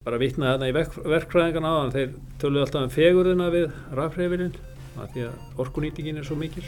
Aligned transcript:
bara 0.00 0.16
vitna 0.16 0.54
þarna 0.54 0.68
í 0.70 0.72
verk, 0.72 0.94
verkfræðingarna 1.04 1.70
á 1.76 1.92
þeir 1.92 2.12
töluðu 2.40 2.60
alltaf 2.64 2.84
um 2.86 2.92
fegurðina 2.94 3.48
við 3.52 3.66
rafræðvilinn 3.98 4.54
því 4.96 5.24
að 5.26 5.58
orkunýtingin 5.60 6.16
er 6.16 6.24
svo 6.24 6.36
mikil 6.40 6.62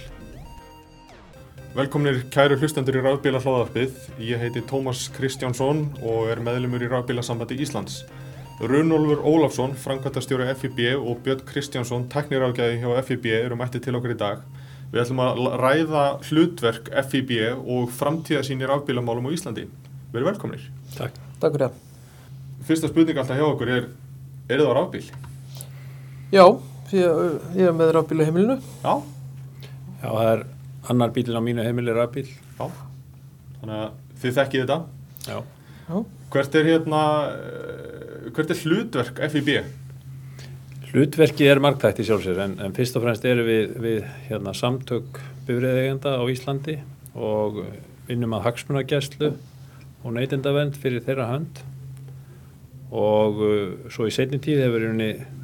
Velkomnir 1.72 2.18
kæru 2.28 2.58
hlustendur 2.60 2.98
í 2.98 3.00
Rafbíla 3.06 3.38
hlóðarpið. 3.40 3.94
Ég 4.20 4.42
heiti 4.42 4.60
Tómas 4.68 5.06
Kristjánsson 5.16 5.80
og 6.04 6.28
er 6.28 6.42
meðlumur 6.44 6.84
í 6.84 6.90
Rafbíla 6.92 7.24
sambandi 7.24 7.56
Íslands. 7.64 8.02
Runolfur 8.60 9.22
Ólafsson, 9.24 9.72
framkvæmtastjóri 9.80 10.50
FIB 10.60 10.82
og 10.98 11.22
Björn 11.24 11.40
Kristjánsson, 11.48 12.04
tekniráðgæði 12.12 12.82
hjá 12.82 13.06
FIB 13.08 13.30
eru 13.38 13.56
mætti 13.56 13.80
til 13.80 13.96
okkur 13.96 14.12
í 14.12 14.18
dag. 14.20 14.42
Við 14.92 15.06
ætlum 15.06 15.22
að 15.24 15.40
ræða 15.62 16.02
hlutverk 16.28 16.92
FIB 17.08 17.32
og 17.56 17.88
framtíðasín 17.96 18.60
í 18.60 18.68
rafbílamálum 18.68 19.32
á 19.32 19.34
Íslandi. 19.38 19.64
Verið 20.12 20.28
velkomnir. 20.34 20.68
Takk. 20.98 21.16
Takk. 21.40 21.80
Fyrsta 22.66 22.90
spurning 22.90 23.18
alltaf 23.18 23.38
hjá 23.38 23.46
okkur 23.48 23.72
er, 23.74 23.88
er 24.48 24.62
það 24.62 24.70
á 24.70 24.74
rafbíl? 24.78 25.02
Já, 26.32 26.44
ég, 26.94 27.22
ég 27.58 27.68
er 27.68 27.76
með 27.76 27.92
rafbíl 27.96 28.22
á 28.22 28.26
heimilinu. 28.28 28.58
Já. 28.84 28.94
Já, 30.02 30.08
það 30.08 30.28
er 30.30 30.44
annar 30.92 31.12
bílinn 31.14 31.38
á 31.38 31.42
mínu 31.42 31.66
heimili 31.66 31.96
rafbíl. 31.96 32.28
Já. 32.58 32.66
Þannig 33.60 33.76
að 33.78 34.18
þið 34.22 34.38
þekkið 34.38 34.64
þetta. 34.64 34.78
Já. 35.26 35.38
Já. 35.88 35.96
Hvert 36.32 36.58
er 36.58 36.68
hérna, 36.70 37.02
eh, 37.34 38.30
hvert 38.32 38.54
er 38.54 38.62
hlutverk 38.62 39.22
FIB? 39.34 39.50
Hlutverkið 40.92 41.50
er 41.50 41.60
margtækt 41.64 42.02
í 42.02 42.06
sjálfsögur 42.08 42.44
en, 42.44 42.58
en 42.60 42.74
fyrst 42.76 42.96
og 42.98 43.04
fremst 43.04 43.26
eru 43.28 43.44
við, 43.46 43.74
við 43.80 44.00
hérna, 44.28 44.54
samtök 44.56 45.20
bifriðegenda 45.48 46.14
á 46.20 46.22
Íslandi 46.30 46.78
og 47.16 47.62
vinnum 48.08 48.36
að 48.36 48.46
hagsmunagæslu 48.46 49.32
og 50.02 50.14
neytendavend 50.16 50.76
fyrir 50.80 51.04
þeirra 51.04 51.30
hönd 51.30 51.62
og 52.92 53.40
uh, 53.40 53.88
svo 53.92 54.06
í 54.08 54.12
setni 54.12 54.40
tíð 54.42 54.66
hefur 54.66 54.84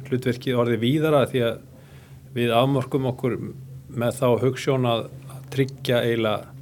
hlutverkið 0.09 0.59
orðið 0.61 0.83
víðara 0.83 1.25
því 1.29 1.41
að 1.47 1.57
við 2.35 2.53
afmörkum 2.53 3.09
okkur 3.09 3.35
með 3.89 4.19
þá 4.19 4.27
hugssjón 4.43 4.85
að 4.85 5.07
tryggja 5.49 6.03
eiginlega 6.05 6.53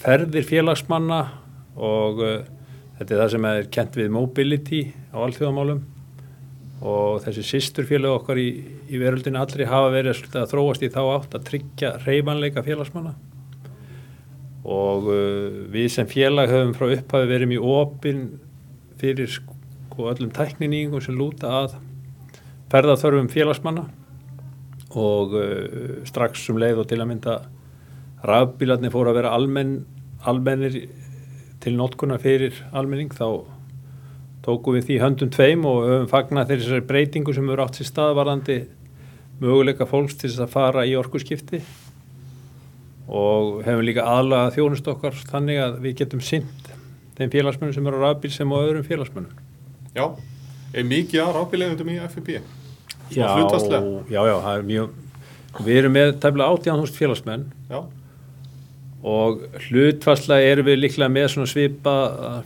ferðir 0.00 0.46
félagsmanna 0.48 1.20
og 1.76 2.24
uh, 2.24 2.38
þetta 2.98 3.14
er 3.14 3.22
það 3.22 3.32
sem 3.34 3.48
er 3.50 3.70
kent 3.76 4.00
við 4.00 4.12
mobility 4.16 4.82
á 5.12 5.20
alþjóðamálum. 5.20 5.84
Og 6.80 7.20
þessi 7.20 7.44
sýsturfélag 7.44 8.22
okkar 8.22 8.38
í, 8.40 8.48
í 8.88 8.96
veröldinu 8.96 9.36
allri 9.36 9.66
hafa 9.68 9.90
verið 9.92 10.22
að 10.32 10.46
þróast 10.54 10.84
í 10.86 10.88
þá 10.88 11.00
átt 11.10 11.36
að 11.36 11.44
tryggja 11.50 11.90
reymanleika 12.06 12.64
félagsmanna. 12.64 13.12
Og 14.64 15.12
uh, 15.12 15.60
við 15.68 15.92
sem 15.92 16.08
félag 16.08 16.52
höfum 16.56 16.72
frá 16.76 16.88
upphafi 16.88 17.28
verið 17.28 17.52
mjög 17.52 17.72
opinn 17.76 18.28
fyrir 19.00 19.28
sko 19.28 19.59
öllum 19.98 20.30
tækninýngum 20.34 21.02
sem 21.02 21.16
lúta 21.18 21.50
að 21.62 21.78
ferðarþörfum 22.70 23.30
félagsmanna 23.32 23.86
og 24.98 25.34
uh, 25.38 26.00
strax 26.08 26.48
um 26.50 26.60
leið 26.62 26.82
og 26.82 26.90
til 26.90 27.00
að 27.00 27.10
mynda 27.10 27.36
rafbílarnir 28.26 28.92
fóru 28.92 29.12
að 29.12 29.20
vera 29.20 29.34
almenn, 29.36 29.80
almennir 30.28 30.82
til 31.60 31.76
nótkunna 31.76 32.18
fyrir 32.20 32.56
almenning 32.72 33.12
þá 33.12 33.44
tóku 34.44 34.74
við 34.76 34.88
því 34.88 34.98
höndum 35.02 35.32
tveim 35.32 35.66
og 35.68 35.84
höfum 35.84 36.10
fagnat 36.10 36.48
þeirri 36.48 36.80
breytingu 36.88 37.34
sem 37.36 37.48
eru 37.52 37.64
átt 37.64 37.80
sér 37.80 37.90
staðvarandi 37.90 38.58
möguleika 39.40 39.88
fólks 39.88 40.16
til 40.16 40.30
þess 40.30 40.44
að 40.44 40.54
fara 40.54 40.86
í 40.88 40.96
orkuskipti 41.00 41.60
og 43.10 43.60
hefum 43.66 43.84
líka 43.84 44.06
aðlagað 44.06 44.56
þjónust 44.56 44.90
okkar 44.92 45.16
þannig 45.32 45.60
að 45.64 45.78
við 45.84 45.96
getum 46.02 46.24
synd 46.24 46.72
þeim 47.18 47.32
félagsmennum 47.32 47.76
sem 47.76 47.88
eru 47.90 48.00
á 48.00 48.04
rafbíl 48.06 48.32
sem 48.32 48.52
á 48.52 48.56
öðrum 48.56 48.86
félagsmennum. 48.86 49.39
Já, 49.96 50.04
er 50.72 50.86
mikið 50.86 51.22
að 51.24 51.32
rafbílegundum 51.38 51.92
í 51.92 51.98
FIB? 52.14 52.34
Já, 53.10 53.30
já, 53.34 54.20
já, 54.30 54.34
það 54.44 54.52
er 54.52 54.68
mjög, 54.68 54.92
við 55.66 55.80
erum 55.80 55.96
með 55.96 56.12
tæmlega 56.22 56.58
18.000 56.60 57.00
félagsmenn 57.00 57.48
já. 57.70 57.80
og 59.02 59.40
hlutfallslega 59.66 60.52
erum 60.52 60.68
við 60.70 60.78
líklega 60.84 61.10
með 61.10 61.28
svona 61.34 61.50
svipa 61.50 61.96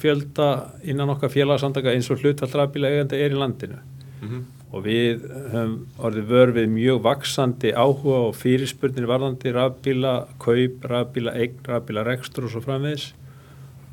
fjölda 0.00 0.50
innan 0.88 1.12
okkar 1.12 1.32
félagsandaka 1.34 1.92
eins 1.92 2.08
og 2.08 2.24
hlutfall 2.24 2.54
rafbílegunda 2.62 3.20
er 3.20 3.36
í 3.36 3.40
landinu. 3.40 3.80
Mm 4.22 4.28
-hmm 4.28 4.44
og 4.74 4.82
við 4.82 5.22
höfum 5.52 5.74
orðið 6.02 6.30
vörfið 6.32 6.70
mjög 6.72 7.02
vaksandi 7.04 7.70
áhuga 7.78 8.16
og 8.28 8.38
fyrirspurnir 8.38 9.06
varðandi 9.06 9.52
rafbíla, 9.54 10.14
kaup, 10.42 10.86
rafbíla, 10.90 11.34
eign, 11.38 11.60
rafbíla, 11.68 12.02
rekstur 12.06 12.48
og 12.48 12.54
svo 12.54 12.62
framvegs 12.64 13.12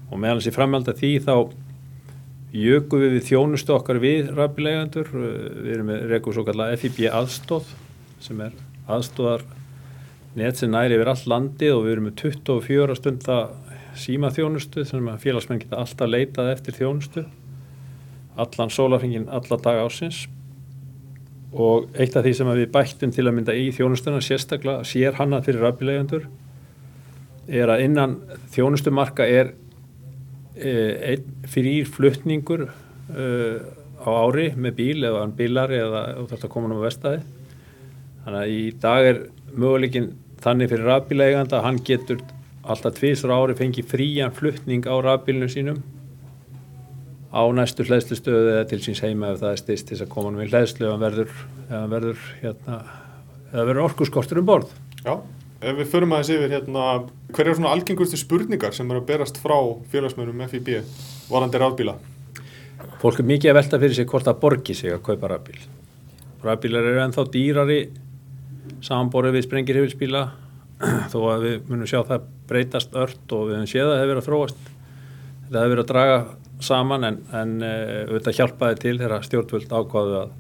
og 0.10 0.18
meðan 0.18 0.42
þessi 0.42 0.56
framhald 0.56 0.90
að 0.90 1.04
því 1.04 1.12
þá 1.28 1.36
jökum 2.52 3.04
við 3.04 3.22
þjónustu 3.30 3.74
okkar 3.76 4.02
við 4.04 4.32
rafbíleigandur, 4.36 5.10
við 5.14 5.72
erum 5.76 5.90
með 5.92 6.06
rekum 6.12 6.36
svo 6.36 6.44
kallar 6.48 6.76
FIB 6.80 7.06
aðstóð 7.08 7.70
sem 8.22 8.42
er 8.44 8.56
aðstóðar 8.92 9.46
net 10.36 10.60
sem 10.60 10.72
næri 10.72 10.98
yfir 10.98 11.12
all 11.12 11.24
landið 11.34 11.76
og 11.76 11.86
við 11.86 11.94
erum 11.96 12.10
með 12.10 12.18
24 12.26 12.98
stund 13.00 13.30
að 13.32 13.56
síma 14.00 14.32
þjónustu 14.32 14.84
sem 14.88 15.10
félagsmenn 15.24 15.64
geta 15.64 15.80
alltaf 15.82 16.12
leitað 16.12 16.52
eftir 16.54 16.78
þjónustu 16.78 17.26
allan 18.40 18.72
sólarfingin 18.72 19.28
alla 19.32 19.58
dag 19.64 19.82
ásins 19.86 20.26
og 21.52 21.90
eitt 22.00 22.16
af 22.16 22.24
því 22.24 22.36
sem 22.38 22.52
við 22.56 22.70
bættum 22.72 23.12
til 23.12 23.26
að 23.28 23.36
mynda 23.36 23.56
í 23.56 23.72
þjónustuna 23.76 24.22
sérstaklega 24.24 24.88
sér 24.88 25.18
hannað 25.20 25.50
fyrir 25.50 25.66
rafbílegandur 25.68 26.30
er 27.52 27.72
að 27.74 27.84
innan 27.88 28.16
þjónustumarka 28.56 29.28
er 29.28 29.52
fyrir 30.56 31.88
fluttningur 31.88 32.66
e, 32.68 33.28
á 34.02 34.10
ári 34.10 34.50
með 34.58 34.76
bíl 34.80 35.06
eða 35.08 35.28
bílari 35.38 35.80
eða 35.80 36.02
þetta 36.32 36.52
koma 36.52 36.72
náma 36.72 36.84
vestæði 36.88 37.22
þannig 38.26 38.42
að 38.42 38.52
í 38.52 38.62
dag 38.82 39.08
er 39.12 39.24
möguleikin 39.54 40.12
þannig 40.42 40.72
fyrir 40.74 40.90
rafbíleganda 40.90 41.60
að 41.60 41.66
hann 41.70 41.82
getur 41.88 42.22
alltaf 42.62 42.98
tvísra 42.98 43.38
ári 43.38 43.58
fengið 43.58 43.90
frían 43.90 44.36
fluttning 44.36 44.86
á 44.90 44.96
rafbílinu 45.02 45.50
sínum 45.52 45.82
á 47.32 47.42
næstu 47.56 47.86
hlæðslustöðu 47.88 48.56
eða 48.58 48.64
til 48.70 48.82
síns 48.84 49.02
heima 49.06 49.32
ef 49.32 49.42
það 49.42 49.54
er 49.54 49.62
styrst 49.62 49.88
til 49.90 50.00
að 50.04 50.10
koma 50.12 50.34
með 50.36 50.52
hlæðslu 50.52 50.88
eða 50.88 50.98
verður, 51.06 51.36
verður, 51.94 52.26
hérna, 52.42 52.80
verður 53.54 53.86
orkuskortur 53.86 54.42
um 54.42 54.50
borð. 54.50 54.74
Já, 55.06 55.14
ef 55.62 55.78
við 55.78 55.90
förum 55.92 56.16
aðeins 56.16 56.32
yfir 56.34 56.54
hérna, 56.56 56.86
hver 57.36 57.50
er 57.50 57.58
svona 57.58 57.74
algengustu 57.76 58.18
spurningar 58.18 58.74
sem 58.74 58.90
eru 58.90 59.04
að 59.04 59.10
berast 59.12 59.38
frá 59.42 59.58
félagsmönum 59.92 60.42
FIB 60.50 60.72
varandi 61.30 61.62
rafbíla? 61.62 61.96
Fólk 63.02 63.22
er 63.22 63.28
mikið 63.30 63.52
að 63.52 63.58
velta 63.60 63.80
fyrir 63.82 63.98
sig 63.98 64.10
hvort 64.10 64.26
það 64.26 64.42
borgi 64.42 64.76
sig 64.78 64.94
að 64.96 65.04
kaupa 65.06 65.30
rafbíl. 65.30 65.60
Rafbílar 66.42 66.88
eru 66.90 67.04
ennþá 67.04 67.28
dýrari 67.34 67.80
samanborið 68.82 69.38
við 69.38 69.48
sprengirhefilsbíla 69.48 70.24
þó 71.14 71.18
að 71.36 71.46
við 71.46 71.58
munum 71.70 71.90
sjá 71.90 72.02
það 72.10 72.30
breytast 72.50 72.96
ört 72.98 73.36
og 73.38 73.50
við 73.50 73.60
hefum 73.60 73.70
séð 73.70 73.86
að 73.86 73.92
það 73.92 74.02
hefur 74.02 74.12
verið 74.14 74.24
að 74.24 74.30
þróast. 74.30 74.64
Þetta 75.46 75.62
hefur 75.62 75.74
verið 75.76 75.84
að 75.84 75.92
draga 75.94 76.22
saman 76.62 77.06
en, 77.06 77.20
en 77.38 77.54
uh, 77.66 78.00
auðvitað 78.10 78.38
hjálpaði 78.40 78.80
til 78.82 78.96
þegar 78.98 79.28
stjórnvöld 79.28 79.76
ákvaðu 79.78 80.18
að 80.24 80.34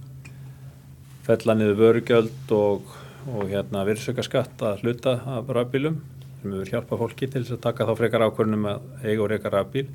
fella 1.28 1.56
niður 1.58 1.80
vörugjöld 1.82 2.54
og, 2.58 2.96
og 3.30 3.52
hérna 3.52 3.84
virðsökaskatt 3.86 4.64
að 4.66 4.82
hluta 4.86 5.18
af 5.38 5.52
rafbílum. 5.54 6.00
Sem 6.42 6.56
hefur 6.56 6.72
hjálpað 6.72 7.04
fólki 7.04 7.30
til 7.30 7.44
þess 7.44 7.58
að 7.58 7.64
taka 7.68 7.86
þá 7.86 7.94
frekar 8.00 8.26
ákvörnum 8.26 8.68
að 8.72 9.06
eiga 9.06 9.22
og 9.22 9.30
reyka 9.30 9.52
rafbíl. 9.54 9.86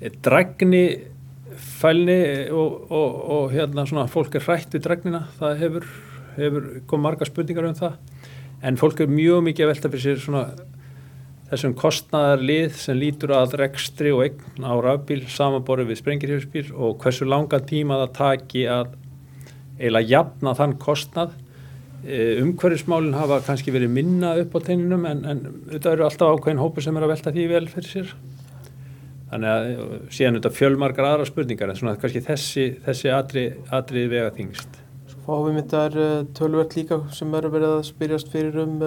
Eh, 0.00 0.12
Drægni 0.24 0.84
fælni 1.56 2.20
og, 2.52 2.90
og, 2.92 3.20
og 3.36 3.54
hérna 3.54 3.86
svona 3.88 4.08
fólk 4.10 4.36
er 4.36 4.44
hrætt 4.44 4.74
við 4.76 4.84
drægnina, 4.86 5.24
það 5.38 5.56
hefur, 5.64 5.86
hefur 6.36 6.68
komið 6.90 7.06
marga 7.06 7.28
spurningar 7.28 7.68
um 7.70 7.78
það. 7.78 7.96
En 8.62 8.76
fólk 8.80 9.00
er 9.00 9.10
mjög 9.10 9.44
mikið 9.48 9.66
að 9.66 9.72
velta 9.72 9.90
fyrir 9.92 10.04
sér 10.04 10.22
svona 10.24 10.44
þessum 11.50 11.74
kostnæðarlið 11.74 12.74
sem 12.78 12.98
lítur 12.98 13.32
að 13.34 13.56
rekstri 13.58 14.12
og 14.14 14.22
eign 14.26 14.62
á 14.62 14.72
rafbíl 14.84 15.24
samanborið 15.32 15.90
við 15.90 16.00
sprengirhjörspíl 16.04 16.68
og 16.76 17.00
hversu 17.02 17.26
langa 17.26 17.58
tíma 17.66 17.98
það 18.04 18.12
taki 18.20 18.66
að 18.70 18.92
eiginlega 19.80 20.12
jafna 20.12 20.54
þann 20.58 20.76
kostnað. 20.78 21.32
e, 21.32 21.49
umhverfismálinn 22.00 23.16
hafa 23.18 23.40
kannski 23.44 23.72
verið 23.74 23.92
minna 23.92 24.34
upp 24.40 24.54
á 24.56 24.60
teininum 24.70 25.06
en, 25.08 25.24
en 25.28 25.40
þetta 25.72 25.94
eru 25.94 26.06
alltaf 26.06 26.36
ákveðin 26.36 26.62
hópu 26.62 26.84
sem 26.84 26.96
er 26.96 27.06
að 27.06 27.14
velta 27.14 27.32
því 27.34 27.48
vel 27.50 27.64
fyrir 27.70 27.90
sér. 27.94 28.12
Þannig 29.30 29.50
að 29.54 29.96
síðan 30.10 30.38
þetta 30.40 30.54
fjölmarkar 30.56 31.06
aðra 31.06 31.26
spurningar 31.28 31.70
en 31.70 31.78
svona 31.78 31.98
kannski 32.00 32.22
þessi, 32.24 32.70
þessi 32.86 33.12
atri, 33.14 33.50
atrið 33.70 34.08
vega 34.16 34.32
þingst 34.38 34.80
og 35.30 35.44
við 35.46 35.56
myndar 35.60 35.94
uh, 35.94 36.22
tölvert 36.34 36.72
líka 36.74 36.96
sem 37.14 37.34
eru 37.38 37.50
verið 37.52 37.74
að 37.76 37.84
spyrjast 37.86 38.30
fyrir 38.32 38.56
um 38.64 38.80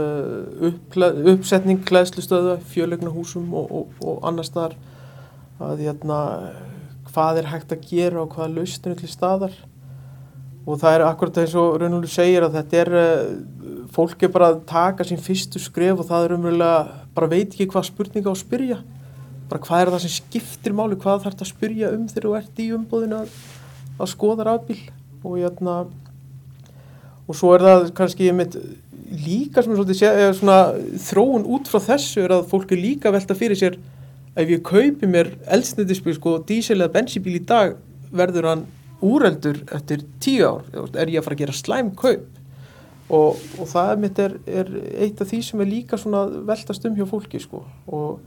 uppsetning 1.32 1.84
klæðslustöðu 1.88 2.58
fjölegna 2.74 3.14
húsum 3.14 3.54
og, 3.56 3.70
og, 3.72 3.94
og 4.04 4.26
annars 4.28 4.52
þar 4.52 4.76
að 5.64 5.86
hérna, 5.86 6.18
hvað 7.14 7.44
er 7.44 7.52
hægt 7.54 7.76
að 7.76 7.86
gera 7.88 8.24
og 8.24 8.34
hvaða 8.36 8.58
lausnir 8.58 8.98
til 9.00 9.12
staðar 9.12 9.56
og 10.64 10.80
það 10.80 10.96
er 10.96 11.06
akkurat 11.08 11.40
eins 11.42 11.56
og 11.60 11.78
Raunuleg 11.82 12.12
segir 12.12 12.46
að 12.46 12.58
þetta 12.60 12.80
er 12.82 12.92
uh, 13.00 13.88
fólk 13.94 14.24
er 14.24 14.32
bara 14.34 14.52
að 14.54 14.62
taka 14.70 15.06
sín 15.08 15.22
fyrstu 15.22 15.60
skref 15.62 16.00
og 16.00 16.08
það 16.10 16.28
er 16.28 16.36
umverulega 16.38 17.00
bara 17.14 17.32
veit 17.32 17.50
ekki 17.52 17.68
hvað 17.74 17.90
spurninga 17.90 18.32
að 18.32 18.40
spyrja. 18.42 18.80
Bara 19.50 19.66
hvað 19.66 19.82
er 19.84 19.92
það 19.94 20.06
sem 20.06 20.16
skiptir 20.16 20.76
máli? 20.76 20.98
Hvað 20.98 21.26
þarf 21.26 21.36
þetta 21.36 21.46
að 21.46 21.52
spyrja 21.52 21.92
um 21.94 22.08
þegar 22.10 22.30
þú 22.30 22.38
ert 22.40 22.64
í 22.64 22.70
umbúðinu 22.78 23.20
að 23.20 23.36
að 24.02 24.10
skoða 24.10 24.48
rafbíl? 24.48 24.80
Og 25.24 25.38
hérna 25.38 25.76
og 27.28 27.38
svo 27.38 27.54
er 27.56 27.64
það 27.64 27.90
kannski 27.98 28.30
einmitt 28.32 28.58
líka 29.24 29.64
sem 29.64 29.74
er 29.76 29.92
eða 30.10 30.36
svona 30.36 30.60
þróun 31.06 31.46
út 31.56 31.70
frá 31.70 31.82
þessu 31.92 32.24
er 32.24 32.34
að 32.38 32.48
fólk 32.50 32.72
er 32.74 32.82
líka 32.82 33.12
velta 33.14 33.36
fyrir 33.38 33.60
sér 33.60 33.78
ef 34.34 34.50
ég 34.50 34.64
kaupi 34.66 35.08
mér 35.08 35.30
eldsneitisbíl 35.54 36.16
sko 36.18 36.40
dísil 36.48 36.80
eða 36.80 36.94
bensibíl 36.96 37.38
í 37.38 37.44
dag 37.46 37.76
verður 38.12 38.50
hann 38.50 38.64
úreldur 39.04 39.60
eftir 39.76 40.06
tíu 40.24 40.48
ár, 40.48 40.64
er 40.96 41.12
ég 41.12 41.20
að 41.20 41.28
fara 41.28 41.38
að 41.38 41.44
gera 41.44 41.58
slæm 41.58 41.94
kaup? 42.00 42.30
Og, 43.14 43.40
og 43.60 43.68
það 43.70 43.98
mitt 44.00 44.20
er, 44.24 44.38
er 44.48 44.70
eitt 45.04 45.20
af 45.22 45.28
því 45.30 45.42
sem 45.46 45.62
er 45.62 45.70
líka 45.70 46.00
svona 46.00 46.24
veltast 46.48 46.86
um 46.88 46.96
hjá 46.98 47.04
fólki 47.10 47.42
sko. 47.44 47.60
Og, 47.92 48.22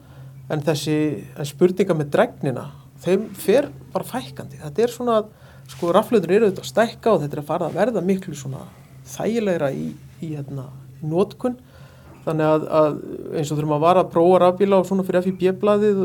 en 0.53 0.63
þessi 0.63 0.97
en 1.35 1.49
spurninga 1.49 1.97
með 1.97 2.11
dregnina 2.15 2.67
þeim 3.03 3.29
fer 3.37 3.71
bara 3.93 4.07
fækandi 4.07 4.61
þetta 4.61 4.85
er 4.85 4.93
svona, 4.93 5.21
sko 5.71 5.93
raflöður 5.95 6.35
eru 6.37 6.49
auðvitað 6.49 6.65
að 6.65 6.71
stækka 6.71 7.13
og 7.13 7.23
þetta 7.23 7.37
er 7.37 7.43
að 7.43 7.49
fara 7.49 7.71
að 7.71 7.79
verða 7.81 8.05
miklu 8.07 8.37
svona 8.39 8.63
þægilegra 9.17 9.73
í, 9.75 9.89
í, 10.21 10.31
hérna, 10.35 10.69
í 11.01 11.11
nótkun 11.11 11.59
þannig 12.27 12.53
að, 12.53 12.69
að 12.79 12.97
eins 13.39 13.51
og 13.51 13.59
þurfum 13.59 13.77
að 13.77 13.85
vara 13.87 14.05
að 14.05 14.15
prófa 14.15 14.39
rafbíla 14.43 14.81
og 14.81 14.89
svona 14.89 15.07
fyrir 15.07 15.27
FIB-blaðið 15.27 16.01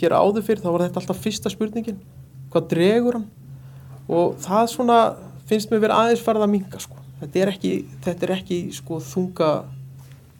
hér 0.00 0.16
áður 0.16 0.48
fyrir 0.48 0.64
þá 0.64 0.70
var 0.70 0.84
þetta 0.86 1.00
alltaf 1.00 1.22
fyrsta 1.22 1.52
spurningin. 1.52 2.02
Hvað 2.52 2.66
dregur 2.74 3.16
hann 3.16 3.30
og 4.08 4.40
það 4.42 4.66
svona 4.72 4.98
finnst 5.50 5.70
mér 5.70 5.84
verið 5.84 5.98
aðeins 5.98 6.24
farið 6.24 6.46
að 6.46 6.52
minga 6.56 6.82
sko. 6.82 6.98
Þetta 7.20 7.40
er 7.42 7.52
ekki, 7.52 7.72
þetta 8.02 8.26
er 8.26 8.34
ekki 8.38 8.58
sko 8.74 8.98
þunga 9.06 9.52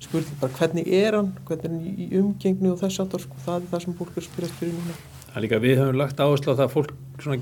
spurning. 0.02 0.36
Bara 0.40 0.58
hvernig 0.58 0.92
er 0.98 1.18
hann, 1.18 1.32
hvernig 1.46 1.64
er 1.64 1.74
hann 1.76 2.04
í 2.06 2.10
umgengni 2.18 2.72
og 2.72 2.80
þess 2.82 3.04
aftur 3.04 3.22
sko, 3.22 3.38
það 3.46 3.60
er 3.60 3.72
það 3.72 3.84
sem 3.86 3.96
fólk 4.00 4.18
er 4.18 4.26
spyrjast 4.26 4.58
fyrir 4.58 4.76
núna. 4.76 4.98
Það 5.28 5.38
er 5.38 5.46
líka 5.46 5.62
við 5.62 5.78
höfum 5.80 5.98
lagt 6.00 6.20
áherslu 6.20 6.52
á 6.52 6.58
það 6.58 6.66
að 6.66 6.76
fólk 6.76 6.94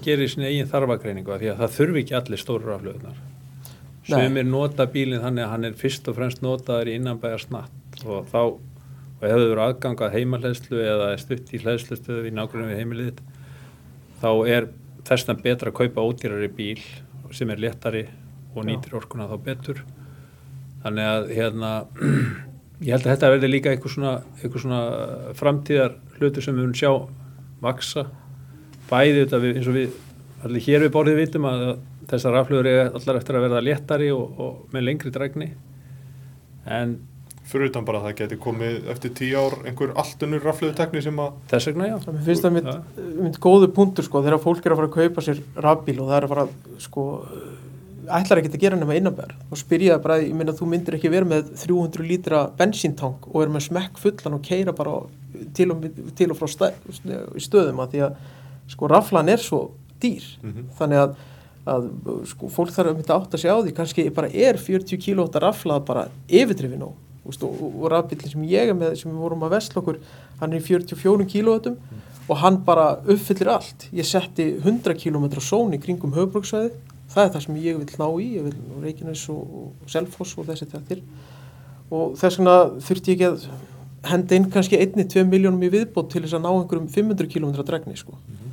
gerir 0.05 0.31
sín 0.31 0.47
eigin 0.47 0.69
þarfagreiningu 0.71 1.39
því 1.41 1.53
að 1.55 1.63
það 1.63 1.77
þurfi 1.79 2.03
ekki 2.05 2.19
allir 2.19 2.43
stóru 2.43 2.69
raflöðunar 2.69 3.21
sem 4.11 4.37
er 4.41 4.47
nota 4.49 4.87
bílinn 4.91 5.23
þannig 5.23 5.45
að 5.45 5.53
hann 5.55 5.69
er 5.69 5.79
fyrst 5.79 6.09
og 6.11 6.17
fremst 6.19 6.43
notaður 6.45 6.91
í 6.91 6.97
innanbæjar 6.99 7.43
snatt 7.45 8.05
og 8.05 8.29
þá 8.31 8.41
og 9.21 9.27
ef 9.29 9.35
þau 9.35 9.47
eru 9.51 9.63
aðgangað 9.65 10.15
heimalæðslu 10.17 10.81
eða 10.81 11.11
stutt 11.21 11.53
í 11.53 11.61
hlæðslustöðu 11.61 12.31
í 12.31 12.35
nákvæmlega 12.35 12.79
heimilið 12.81 13.21
þá 14.23 14.31
er 14.49 14.69
þess 15.09 15.31
að 15.31 15.43
betra 15.45 15.73
að 15.73 15.79
kaupa 15.81 16.05
ódýrari 16.05 16.51
bíl 16.55 16.83
sem 17.35 17.51
er 17.53 17.63
léttari 17.63 18.05
og 18.55 18.67
nýtir 18.67 18.97
orkuna 18.99 19.29
þá 19.31 19.37
betur. 19.47 19.83
Þannig 20.83 21.11
að 21.11 21.33
hérna 21.37 21.73
ég 22.85 22.95
held 22.95 23.05
að 23.05 23.13
þetta 23.13 23.33
verði 23.35 23.51
líka 23.51 23.73
eitthvað 23.75 23.95
svona, 23.97 24.15
eitthvað 24.41 24.65
svona 24.65 24.83
framtíðar 25.39 25.97
hlutur 26.19 26.45
sem 26.45 26.57
við 26.57 26.67
höfum 26.67 26.79
sjá 26.81 26.93
vaksa 27.61 28.07
bæði 28.91 29.25
þetta 29.25 29.41
við, 29.43 29.59
eins 29.59 29.71
og 29.71 29.77
við 29.77 29.99
allir 30.47 30.65
hér 30.65 30.85
við 30.87 30.95
borðið 30.95 31.21
vitum 31.21 31.49
að 31.51 31.65
þessar 32.11 32.35
rafluður 32.35 32.69
er 32.71 32.81
allar 32.89 33.21
eftir 33.21 33.37
að 33.37 33.45
verða 33.47 33.65
léttari 33.65 34.09
og, 34.15 34.41
og 34.41 34.75
með 34.75 34.87
lengri 34.89 35.13
drækni 35.15 35.51
en 36.67 36.97
fyrir 37.51 37.71
utan 37.71 37.87
bara 37.87 38.01
að 38.01 38.09
það 38.09 38.19
geti 38.21 38.41
komið 38.47 38.91
eftir 38.95 39.15
tíu 39.21 39.41
ár 39.43 39.57
einhver 39.67 39.95
alltunur 40.01 40.45
rafluðutekni 40.47 41.03
sem 41.05 41.23
að 41.23 41.39
þess 41.53 41.71
vegna 41.71 41.89
já. 41.91 41.97
Það 42.05 42.21
finnst 42.29 42.47
það 42.47 42.57
mynd, 42.57 43.01
mynd 43.21 43.41
góðu 43.47 43.71
punktur 43.77 44.07
sko 44.07 44.23
þegar 44.25 44.45
fólk 44.45 44.67
er 44.67 44.75
að 44.75 44.83
fara 44.83 44.91
að 44.91 44.99
kaupa 44.99 45.27
sér 45.27 45.43
rafbíl 45.57 45.99
og 45.99 46.11
það 46.11 46.19
er 46.19 46.29
að 46.29 46.35
fara 46.35 46.47
sko 46.87 47.07
ætlar 48.11 48.41
ekki 48.41 48.53
að 48.53 48.63
gera 48.65 48.79
nema 48.79 48.97
innanbær 48.99 49.35
og 49.51 49.59
spyrja 49.61 49.99
bara, 50.03 50.19
ég 50.23 50.35
minna 50.37 50.55
þú 50.57 50.69
myndir 50.71 50.97
ekki 50.97 51.11
vera 51.13 51.29
með 51.29 51.53
300 51.61 52.07
lítra 52.07 52.43
bensíntang 52.59 53.27
og 53.31 53.43
er 53.43 53.53
með 53.53 53.67
smekk 53.69 54.01
fullan 54.03 54.39
og 54.39 54.45
keira 54.47 54.75
bara 54.77 54.97
til 55.57 55.71
og, 55.75 55.85
til 56.19 56.31
og 56.33 56.39
frá 56.39 56.49
stöðum 56.51 57.83
að 57.85 57.95
því 57.95 58.05
að 58.07 58.23
sko 58.71 58.91
raflan 58.91 59.31
er 59.33 59.43
svo 59.43 59.61
dýr. 60.01 60.25
Mm 60.43 60.53
-hmm. 60.53 60.65
þannig 60.79 60.99
að, 60.99 61.15
að 61.67 61.91
sko 62.33 62.49
fólk 62.49 62.73
þarf 62.75 62.91
að 62.91 62.97
mynda 62.97 63.15
átt 63.15 63.35
að 63.35 63.43
sjá 63.45 63.55
því 63.63 63.75
kannski 63.75 64.11
bara 64.11 64.29
er 64.29 64.57
40 64.57 64.99
kW 64.99 65.29
rafla 65.39 65.81
bara 65.81 66.09
yfirdrifin 66.29 66.83
og, 66.83 66.95
og, 67.47 67.63
og 67.71 67.89
rafbílinn 67.93 68.33
sem 68.33 68.47
ég 68.51 68.71
er 68.73 68.77
með 68.77 68.97
sem 69.01 69.11
við 69.11 69.23
vorum 69.23 69.45
að 69.47 69.57
vestla 69.57 69.83
okkur 69.83 69.99
hann 70.41 70.53
er 70.53 70.61
í 70.61 70.67
44 70.67 71.27
kW 71.33 71.57
mm. 71.71 72.05
og 72.29 72.37
hann 72.43 72.61
bara 72.67 72.87
uppfyllir 73.07 73.53
allt 73.55 73.89
ég 73.93 74.09
setti 74.09 74.53
100 74.59 74.97
km 75.01 75.29
són 75.39 75.75
í 75.77 75.81
kringum 75.83 76.15
höfbruksvæði 76.17 76.73
það 77.11 77.25
er 77.25 77.33
það 77.35 77.45
sem 77.47 77.59
ég 77.65 77.81
vil 77.81 77.99
ná 77.99 78.09
í, 78.23 78.29
ég 78.37 78.47
vil 78.47 78.85
Reykjanes 78.85 79.27
og, 79.33 79.43
og 79.61 79.91
Selfoss 79.91 80.37
og 80.39 80.47
þessi 80.51 80.69
tættir 80.71 81.03
og 81.91 82.17
þess 82.19 82.39
vegna 82.39 82.57
þurfti 82.87 83.15
ég 83.15 83.19
ekki 83.19 83.31
að 83.31 84.11
henda 84.11 84.37
inn 84.37 84.49
kannski 84.53 84.79
einni, 84.81 85.05
tvei 85.05 85.27
miljónum 85.29 85.63
í 85.67 85.73
viðbót 85.73 86.13
til 86.13 86.23
þess 86.25 86.39
að 86.39 86.45
ná 86.47 86.51
einhverjum 86.53 86.89
500 86.95 87.31
km 87.33 87.51
dregni 87.67 87.99
sko 87.99 88.15
mm 88.15 88.37
-hmm. 88.37 88.53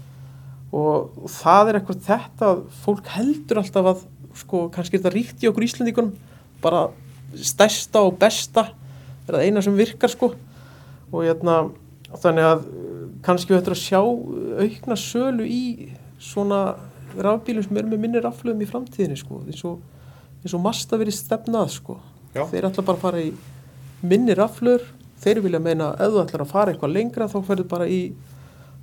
og 0.79 1.29
það 1.31 1.69
er 1.69 1.79
eitthvað 1.79 2.05
þetta 2.09 2.53
fólk 2.83 3.11
heldur 3.15 3.61
alltaf 3.61 3.91
að 3.93 4.05
sko 4.37 4.69
kannski 4.73 4.97
er 4.97 5.03
þetta 5.03 5.15
ríkt 5.15 5.43
í 5.43 5.49
okkur 5.49 5.67
Íslandíkunum 5.67 6.15
bara 6.61 6.87
stærsta 7.35 8.01
og 8.07 8.17
besta 8.19 8.69
er 9.27 9.35
það 9.35 9.45
eina 9.45 9.63
sem 9.63 9.75
virkar 9.77 10.11
sko 10.11 10.31
og 11.11 11.23
hérna 11.23 11.57
þannig 12.15 12.47
að 12.47 12.67
kannski 13.25 13.53
við 13.53 13.61
ættum 13.61 13.75
að 13.75 13.81
sjá 13.81 13.99
aukna 14.01 14.97
sölu 14.99 15.47
í 15.47 15.63
svona 16.21 16.61
rafbílum 17.17 17.65
sem 17.65 17.79
eru 17.79 17.91
með 17.91 18.03
minni 18.03 18.21
raflöfum 18.23 18.61
í 18.63 18.69
framtíðinni 18.69 19.17
sko, 19.19 19.41
eins 19.47 19.63
og, 19.67 19.81
eins 20.43 20.55
og 20.55 20.63
Mazda 20.63 20.99
verið 20.99 21.17
stefnað 21.17 21.73
sko. 21.77 21.97
þeir 22.35 22.69
ætla 22.69 22.85
bara 22.85 22.97
að 22.97 23.03
fara 23.03 23.23
í 23.23 23.31
minni 24.05 24.35
raflöfur, 24.37 24.85
þeir 25.23 25.41
vilja 25.45 25.61
meina 25.63 25.91
ef 25.97 26.13
þú 26.13 26.23
ætlar 26.23 26.45
að 26.45 26.51
fara 26.53 26.73
eitthvað 26.73 26.93
lengra 26.93 27.29
þá 27.31 27.37
ferður 27.47 27.69
bara 27.71 27.87
í 27.89 28.01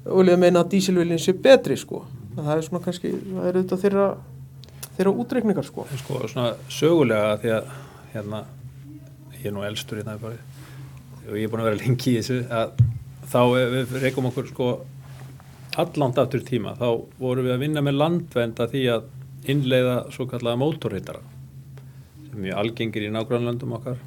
vilja 0.04 0.36
meina 0.40 0.64
að 0.64 0.74
dísilvílinn 0.74 1.22
sé 1.22 1.32
betri 1.32 1.76
sko, 1.78 2.02
það 2.34 2.54
er 2.56 2.64
svona 2.66 2.84
kannski 2.84 3.12
það 3.14 3.48
er 3.48 3.58
auðvitað 3.60 3.84
þeirra 3.84 4.08
þeirra 4.96 5.12
útreikningar 5.22 5.66
sko. 5.66 5.86
Sko 6.02 6.20
svona 6.26 6.54
sögulega 6.70 7.38
því 7.42 7.54
að 7.58 7.72
hérna 8.14 8.44
ég 9.40 9.50
er 9.50 9.54
nú 9.54 9.64
elstur 9.66 10.00
hérna 10.00 10.16
og 10.24 11.36
ég 11.36 11.44
er 11.44 11.52
búin 11.52 11.64
að 11.64 11.70
vera 11.70 11.82
lengi 11.82 12.14
í 12.14 12.18
þessu 12.20 12.40
að 12.52 12.74
þá 13.30 13.40
við 13.52 13.94
reykum 14.02 14.30
okkur 14.30 14.50
sko 14.52 14.70
alland 15.80 16.18
aftur 16.22 16.42
tíma 16.46 16.76
þá 16.78 16.88
vorum 17.18 17.46
við 17.46 17.56
að 17.56 17.62
vinna 17.64 17.82
með 17.84 18.00
landvenda 18.00 18.68
því 18.70 18.82
að 18.94 19.06
innleiða 19.50 19.96
svo 20.14 20.26
kallaða 20.30 20.60
mótorhittara 20.60 21.22
sem 22.34 22.48
er 22.48 22.58
algengir 22.58 23.06
í 23.06 23.12
nágrannlöndum 23.14 23.76
okkar. 23.78 24.00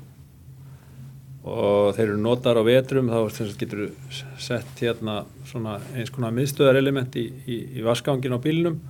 Og 1.47 1.93
þeir 1.95 2.09
eru 2.09 2.19
notar 2.19 2.59
á 2.59 2.63
vetrum 2.67 3.07
þá 3.07 3.19
getur 3.59 3.85
við 3.85 4.21
sett 4.43 4.81
hérna 4.83 5.21
eins 5.95 6.11
konar 6.11 6.35
miðstöðarelement 6.35 7.15
í, 7.15 7.27
í, 7.47 7.59
í 7.79 7.85
vaskangin 7.85 8.35
á 8.35 8.39
bílnum 8.43 8.81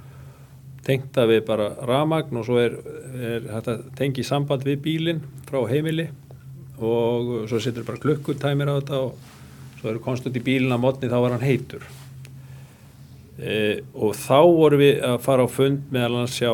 tengta 0.88 1.28
við 1.28 1.44
bara 1.48 1.72
ramagn 1.88 2.40
og 2.40 2.48
svo 2.48 2.60
er, 2.62 2.78
er 3.18 3.48
þetta 3.50 3.78
tengi 3.98 4.26
samband 4.26 4.66
við 4.68 4.82
bílinn 4.86 5.22
frá 5.50 5.60
heimili 5.70 6.08
og 6.78 7.48
svo 7.50 7.60
setur 7.62 7.86
bara 7.88 8.02
klukkutæmir 8.02 8.70
á 8.70 8.78
þetta 8.80 9.02
og 9.08 9.80
svo 9.80 9.92
eru 9.92 10.04
konstant 10.04 10.38
í 10.38 10.44
bílinn 10.44 10.74
á 10.74 10.80
mótni 10.82 11.10
þá 11.10 11.18
var 11.22 11.36
hann 11.36 11.46
heitur. 11.46 11.84
E, 13.38 13.84
og 13.94 14.16
þá 14.18 14.40
vorum 14.46 14.82
við 14.82 15.04
að 15.06 15.20
fara 15.26 15.46
á 15.46 15.50
fund 15.50 15.92
meðal 15.94 16.24
hans 16.24 16.38
hjá 16.40 16.52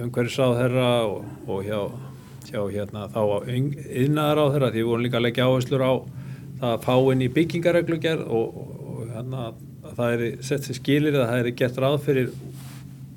umhverfisáðherra 0.00 0.92
og, 1.08 1.24
og 1.50 1.66
hjá, 1.66 1.80
hjá 2.48 2.60
hérna, 2.72 3.08
þá 3.12 3.20
yðnaðaráðherra 3.50 4.70
því 4.72 4.80
við 4.80 4.88
vorum 4.88 5.04
líka 5.04 5.20
að 5.20 5.26
leggja 5.26 5.48
áherslur 5.48 5.84
á 5.84 5.92
það 6.60 6.70
að 6.70 6.86
fá 6.86 6.94
inn 7.12 7.24
í 7.24 7.32
byggingareglugjær 7.36 8.22
og, 8.24 8.62
og, 8.62 8.72
og 8.94 9.02
hérna, 9.12 9.50
það 9.98 10.14
er 10.14 10.24
sett 10.46 10.66
sér 10.66 10.80
skilir 10.80 11.18
að 11.18 11.28
það 11.32 11.42
er 11.42 11.52
gert 11.60 11.82
ráð 11.84 11.98
fyrir 12.06 12.32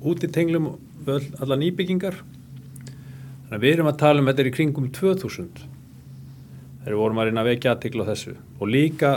út 0.04 0.24
í 0.24 0.30
tenglum 0.32 0.72
allar 1.08 1.60
nýbyggingar. 1.60 2.18
Þannig 3.44 3.56
að 3.56 3.64
við 3.64 3.76
erum 3.76 3.90
að 3.90 4.00
tala 4.02 4.22
um 4.22 4.28
þetta 4.30 4.44
er 4.44 4.50
í 4.50 4.54
kringum 4.54 4.90
2000 4.94 5.64
þegar 6.84 7.00
vorum 7.00 7.20
að 7.20 7.30
reyna 7.30 7.44
að 7.44 7.50
vekja 7.52 7.74
aðtikla 7.74 8.04
á 8.04 8.10
þessu. 8.12 8.34
Og 8.60 8.70
líka 8.70 9.12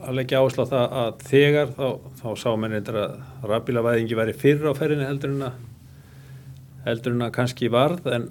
að 0.00 0.16
leggja 0.16 0.40
áherslu 0.40 0.64
á 0.64 0.72
það 0.72 0.94
að 1.00 1.24
þegar 1.28 1.72
þá, 1.76 1.88
þá 2.20 2.28
sá 2.40 2.50
mér 2.56 2.74
reyndar 2.76 3.00
að 3.00 3.16
rafbílavæðingi 3.50 4.16
væri 4.16 4.36
fyrr 4.40 4.70
á 4.70 4.72
ferðinni 4.78 5.08
heldur 5.08 5.34
en 5.34 5.48
að 5.50 5.58
heldur 6.86 7.16
en 7.16 7.26
að 7.26 7.34
kannski 7.36 7.68
varð. 7.72 8.06
En 8.08 8.30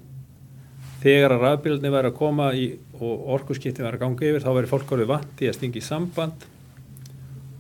þegar 1.04 1.36
að 1.36 1.44
rafbílarni 1.46 1.92
væri 1.94 2.12
að 2.12 2.18
koma 2.18 2.50
í, 2.58 2.72
og 3.00 3.28
orkusskipti 3.38 3.86
væri 3.86 4.00
að 4.00 4.06
ganga 4.06 4.32
yfir 4.32 4.46
þá 4.46 4.50
væri 4.58 4.72
fólk 4.72 4.96
orðið 4.96 5.12
vant 5.14 5.44
í 5.44 5.50
að 5.50 5.60
stingi 5.60 5.84
samband 5.84 6.48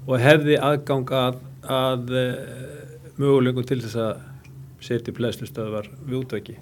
og 0.09 0.17
hefði 0.19 0.57
aðgang 0.57 1.13
að, 1.13 1.37
að 1.69 2.15
e, 2.17 2.25
möguleikum 3.19 3.67
til 3.69 3.79
þess 3.83 3.99
að 4.01 4.25
setja 4.83 5.15
plæslustöðvar 5.15 5.89
við 6.05 6.19
útveki 6.21 6.59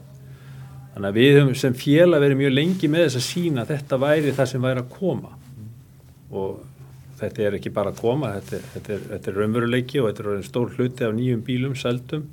þannig 0.93 1.09
að 1.09 1.19
við 1.19 1.53
sem 1.61 1.75
fjela 1.77 2.21
verið 2.23 2.41
mjög 2.41 2.55
lengi 2.55 2.89
með 2.89 3.05
þess 3.07 3.19
að 3.19 3.27
sína 3.27 3.63
að 3.63 3.75
þetta 3.75 4.01
væri 4.01 4.33
það 4.37 4.51
sem 4.53 4.65
væri 4.65 4.83
að 4.83 4.95
koma 4.97 5.35
og 6.31 6.65
þetta 7.17 7.45
er 7.47 7.57
ekki 7.57 7.73
bara 7.73 7.93
að 7.93 8.01
koma, 8.01 8.33
þetta, 8.37 8.61
þetta 8.73 8.93
er, 8.93 9.05
þetta 9.11 9.31
er 9.31 9.39
raunveruleiki 9.41 10.01
og 10.01 10.09
þetta 10.09 10.33
er 10.33 10.45
stór 10.45 10.73
hluti 10.75 11.07
af 11.07 11.15
nýjum 11.17 11.43
bílum, 11.47 11.75
seldum. 11.77 12.27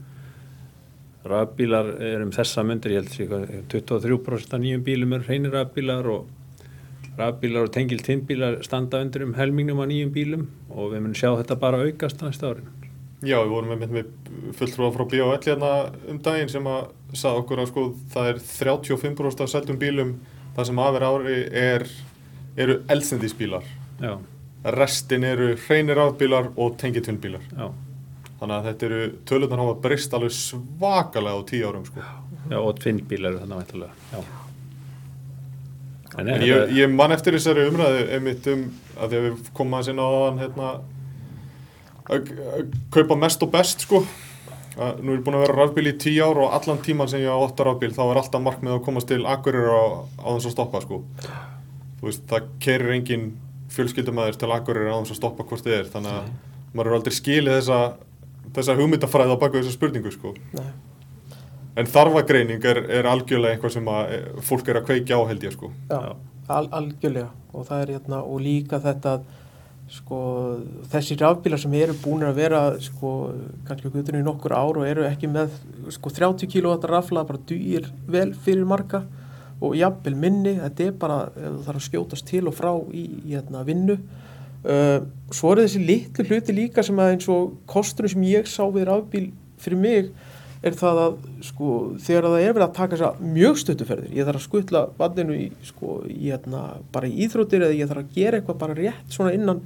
Rafbílar 1.24 1.88
er 2.04 2.20
um 2.20 2.32
þessa 2.34 2.64
myndir, 2.68 2.98
ég 2.98 3.06
held 3.06 3.36
að 3.38 3.54
23% 3.72 4.56
af 4.56 4.60
nýjum 4.60 4.84
bílum 4.84 5.16
eru 5.16 5.28
hreinir 5.28 5.56
rafbílar 5.56 6.10
og 6.12 6.28
rafbílar 7.16 7.64
og 7.64 7.72
tengil 7.72 8.04
tinnbílar 8.04 8.60
standa 8.66 9.00
undir 9.00 9.24
um 9.24 9.36
helmingnum 9.38 9.80
af 9.80 9.88
nýjum 9.88 10.12
bílum 10.12 10.48
og 10.68 10.92
við 10.92 11.00
munum 11.00 11.16
sjá 11.16 11.30
þetta 11.32 11.60
bara 11.64 11.84
aukast 11.86 12.20
næsta 12.20 12.52
árin. 12.52 12.83
Já, 13.24 13.38
við 13.40 13.52
vorum 13.54 13.70
með, 13.72 13.84
með 13.94 14.52
fulltrúa 14.58 14.90
frá 14.94 15.04
B.O.L. 15.08 15.38
hérna 15.46 15.70
um 16.12 16.18
daginn 16.24 16.50
sem 16.52 16.66
að 16.68 16.90
sagði 17.16 17.40
okkur 17.44 17.62
að 17.62 17.70
sko 17.70 17.84
það 18.12 18.28
er 18.32 18.40
35% 18.44 19.44
af 19.46 19.52
seldum 19.52 19.78
bílum 19.80 20.14
það 20.56 20.68
sem 20.70 20.82
aðver 20.84 21.06
ári 21.08 21.38
er, 21.62 21.86
eru 22.56 22.76
eldsendisbílar. 22.92 23.64
Já, 24.02 24.14
Restin 24.74 25.24
eru 25.28 25.50
hreinir 25.66 25.98
rafbílar 26.00 26.50
og 26.56 26.76
tengitvinnbílar. 26.80 27.42
já, 27.52 27.66
Þannig 28.40 28.54
að 28.56 28.64
þetta 28.68 28.86
eru 28.88 29.00
tölunar 29.28 29.60
hafa 29.62 29.74
breyst 29.84 30.14
alveg 30.16 30.32
svakalega 30.36 31.38
á 31.38 31.42
tíu 31.48 31.68
árum 31.68 31.84
sko. 31.86 32.00
já, 32.50 32.56
og 32.60 32.72
tvinnbílar 32.82 33.30
eru 33.34 33.42
þannig 33.44 33.60
væntalega, 33.62 33.92
já. 34.12 34.22
En, 36.18 36.28
En 36.30 36.42
ég, 36.46 36.68
ég 36.78 36.90
man 36.94 37.10
eftir 37.14 37.34
þessari 37.34 37.64
umræðu 37.70 38.02
einmitt 38.14 38.46
um 38.52 38.60
að 39.02 39.08
því 39.14 39.18
að 39.18 39.24
við 39.28 39.48
komum 39.56 39.74
aðeins 39.78 39.90
inn 39.90 40.02
á 40.02 40.08
þann 40.14 40.42
hérna 40.44 40.68
að 42.10 42.30
kaupa 42.94 43.16
mest 43.18 43.42
og 43.42 43.52
best 43.54 43.86
sko. 43.86 44.04
Að 44.74 45.04
nú 45.04 45.12
er 45.12 45.20
ég 45.20 45.24
búin 45.26 45.36
að 45.38 45.44
vera 45.44 45.58
rafbíl 45.60 45.86
í 45.86 45.94
tíu 46.02 46.24
ár 46.26 46.40
og 46.42 46.54
allan 46.56 46.80
tíman 46.82 47.08
sem 47.10 47.22
ég 47.22 47.30
á 47.30 47.38
8 47.38 47.66
rafbíl 47.68 47.92
þá 47.94 48.02
er 48.08 48.18
alltaf 48.18 48.42
markmið 48.42 48.74
að 48.74 48.80
komast 48.88 49.06
til 49.10 49.20
Akureyrar 49.22 49.70
á, 49.70 49.84
á 50.18 50.28
þess 50.34 50.48
að 50.50 50.56
stoppa 50.56 50.80
sko. 50.82 50.98
Þú 52.00 52.08
veist 52.08 52.24
það 52.32 52.48
kerir 52.64 52.90
engin 52.96 53.28
fjölskyldumæður 53.74 54.40
til 54.40 54.50
Akureyrar 54.50 54.98
á 54.98 55.02
þess 55.04 55.14
að 55.14 55.20
stoppa 55.20 55.46
hvort 55.46 55.62
þið 55.64 55.76
er 55.78 55.92
þannig 55.92 56.16
að 56.18 56.32
maður 56.74 56.90
er 56.90 56.98
aldrei 56.98 57.14
skilið 57.14 57.60
þessa 57.60 57.78
þessa 58.54 58.76
hugmyndafræði 58.78 59.34
á 59.34 59.42
baku 59.42 59.60
þessa 59.60 59.74
spurningu 59.74 60.12
sko. 60.14 60.34
Nei. 60.58 60.72
en 61.74 61.88
þarfagreining 61.90 62.66
er, 62.70 62.78
er 63.00 63.06
algjörlega 63.10 63.56
eitthvað 63.56 63.72
sem 63.74 63.88
að 63.90 64.12
eh, 64.14 64.26
fólk 64.46 64.68
er 64.70 64.78
að 64.78 64.84
kveikja 64.90 65.16
á 65.18 65.22
held 65.30 65.46
ég 65.46 65.54
sko. 65.56 65.70
Já, 65.90 65.96
Já. 66.04 66.12
al, 66.54 66.68
algjörlega. 66.70 67.30
Og 67.54 67.66
það 67.66 67.80
er 67.82 67.92
hérna 67.96 68.20
og 68.22 68.44
líka 68.44 68.78
þetta 68.82 69.16
að, 69.16 69.24
sko 69.90 70.18
þessi 70.92 71.16
rafbílar 71.20 71.60
sem 71.60 71.74
eru 71.76 71.94
búin 72.00 72.24
að 72.24 72.38
vera 72.38 72.62
sko 72.82 73.10
kannski 73.68 73.90
guturinn 73.92 74.22
í 74.22 74.26
nokkur 74.26 74.54
ár 74.56 74.80
og 74.80 74.88
eru 74.88 75.04
ekki 75.04 75.28
með 75.28 75.52
sko 75.92 76.12
30 76.14 76.48
kW 76.48 76.78
rafla 76.88 77.26
bara 77.28 77.42
dýr 77.48 77.90
vel 78.08 78.30
fyrir 78.46 78.64
marga 78.68 79.04
og 79.64 79.76
jafnvel 79.78 80.16
minni, 80.18 80.56
þetta 80.58 80.86
er 80.86 80.94
bara 81.00 81.18
þú 81.34 81.62
þarf 81.66 81.80
að 81.80 81.86
skjótast 81.86 82.28
til 82.28 82.44
og 82.50 82.56
frá 82.56 82.72
í, 82.92 83.04
í 83.24 83.34
hérna, 83.36 83.62
vinnu. 83.66 83.98
Uh, 84.64 85.04
svo 85.32 85.52
eru 85.52 85.66
þessi 85.66 85.82
litlu 85.84 86.24
hluti 86.28 86.54
líka 86.56 86.84
sem 86.84 87.00
að 87.00 87.14
eins 87.14 87.26
og 87.32 87.58
kosturinn 87.68 88.14
sem 88.14 88.26
ég 88.30 88.48
sá 88.48 88.62
við 88.72 88.88
rafbíl 88.88 89.26
fyrir 89.60 89.80
mig 89.80 90.08
er 90.64 90.76
það 90.78 91.00
að 91.02 91.16
sko 91.44 91.70
þegar 92.04 92.28
það 92.30 92.42
er 92.42 92.54
verið 92.56 92.66
að 92.66 92.76
taka 92.78 92.98
þess 93.00 93.24
mjög 93.34 93.58
stuttuferðir, 93.62 94.12
ég 94.16 94.28
þarf 94.28 94.40
að 94.40 94.46
skutla 94.46 94.84
bandinu 94.98 95.36
í 95.36 95.48
sko 95.68 95.98
í 96.08 96.30
hérna 96.30 96.62
bara 96.94 97.10
í 97.10 97.26
íþróttir 97.26 97.66
eða 97.66 97.78
ég 97.78 97.90
þarf 97.90 98.04
að 98.04 98.14
gera 98.16 98.40
eitthvað 98.40 98.62
bara 98.62 98.78
rétt 98.78 99.16
svona 99.16 99.34
innan 99.36 99.60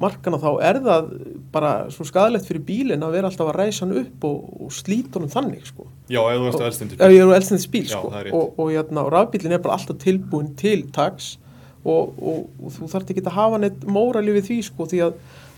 markana 0.00 0.38
þá 0.40 0.50
er 0.68 0.78
það 0.84 1.08
bara 1.54 1.70
svo 1.92 2.04
skadalegt 2.06 2.48
fyrir 2.48 2.64
bílinn 2.68 3.04
að 3.04 3.16
vera 3.16 3.30
alltaf 3.30 3.48
að 3.48 3.58
ræsa 3.62 3.84
hann 3.86 3.96
upp 4.02 4.26
og, 4.28 4.50
og 4.66 4.74
slíta 4.76 5.16
honum 5.16 5.32
þannig 5.32 5.64
sko. 5.70 5.88
Já, 6.12 6.20
ef 6.20 6.36
þú 6.36 6.50
ert 6.50 6.58
að 6.58 6.68
eldstindir 6.68 7.00
ef 7.06 7.14
ég 7.14 7.22
er 7.22 7.32
á 7.32 7.36
eldsnæðis 7.38 7.70
bíl 7.72 7.84
Já, 7.86 7.94
sko 7.94 8.12
rétt. 8.12 8.36
og, 8.36 8.60
og, 8.60 8.70
hérna, 8.74 9.06
og 9.06 9.12
rafbílinn 9.14 9.56
er 9.56 9.62
bara 9.64 9.78
alltaf 9.78 10.00
tilbúin 10.02 10.52
til 10.60 10.84
tags 10.96 11.32
og, 11.80 12.12
og, 12.20 12.44
og 12.60 12.76
þú 12.76 12.90
þarf 12.92 13.14
ekki 13.14 13.24
að 13.24 13.38
hafa 13.38 13.62
neitt 13.62 13.88
mórali 13.88 14.36
við 14.36 14.50
því 14.50 14.58
sko 14.68 14.88
því 14.90 15.02
að 15.06 15.16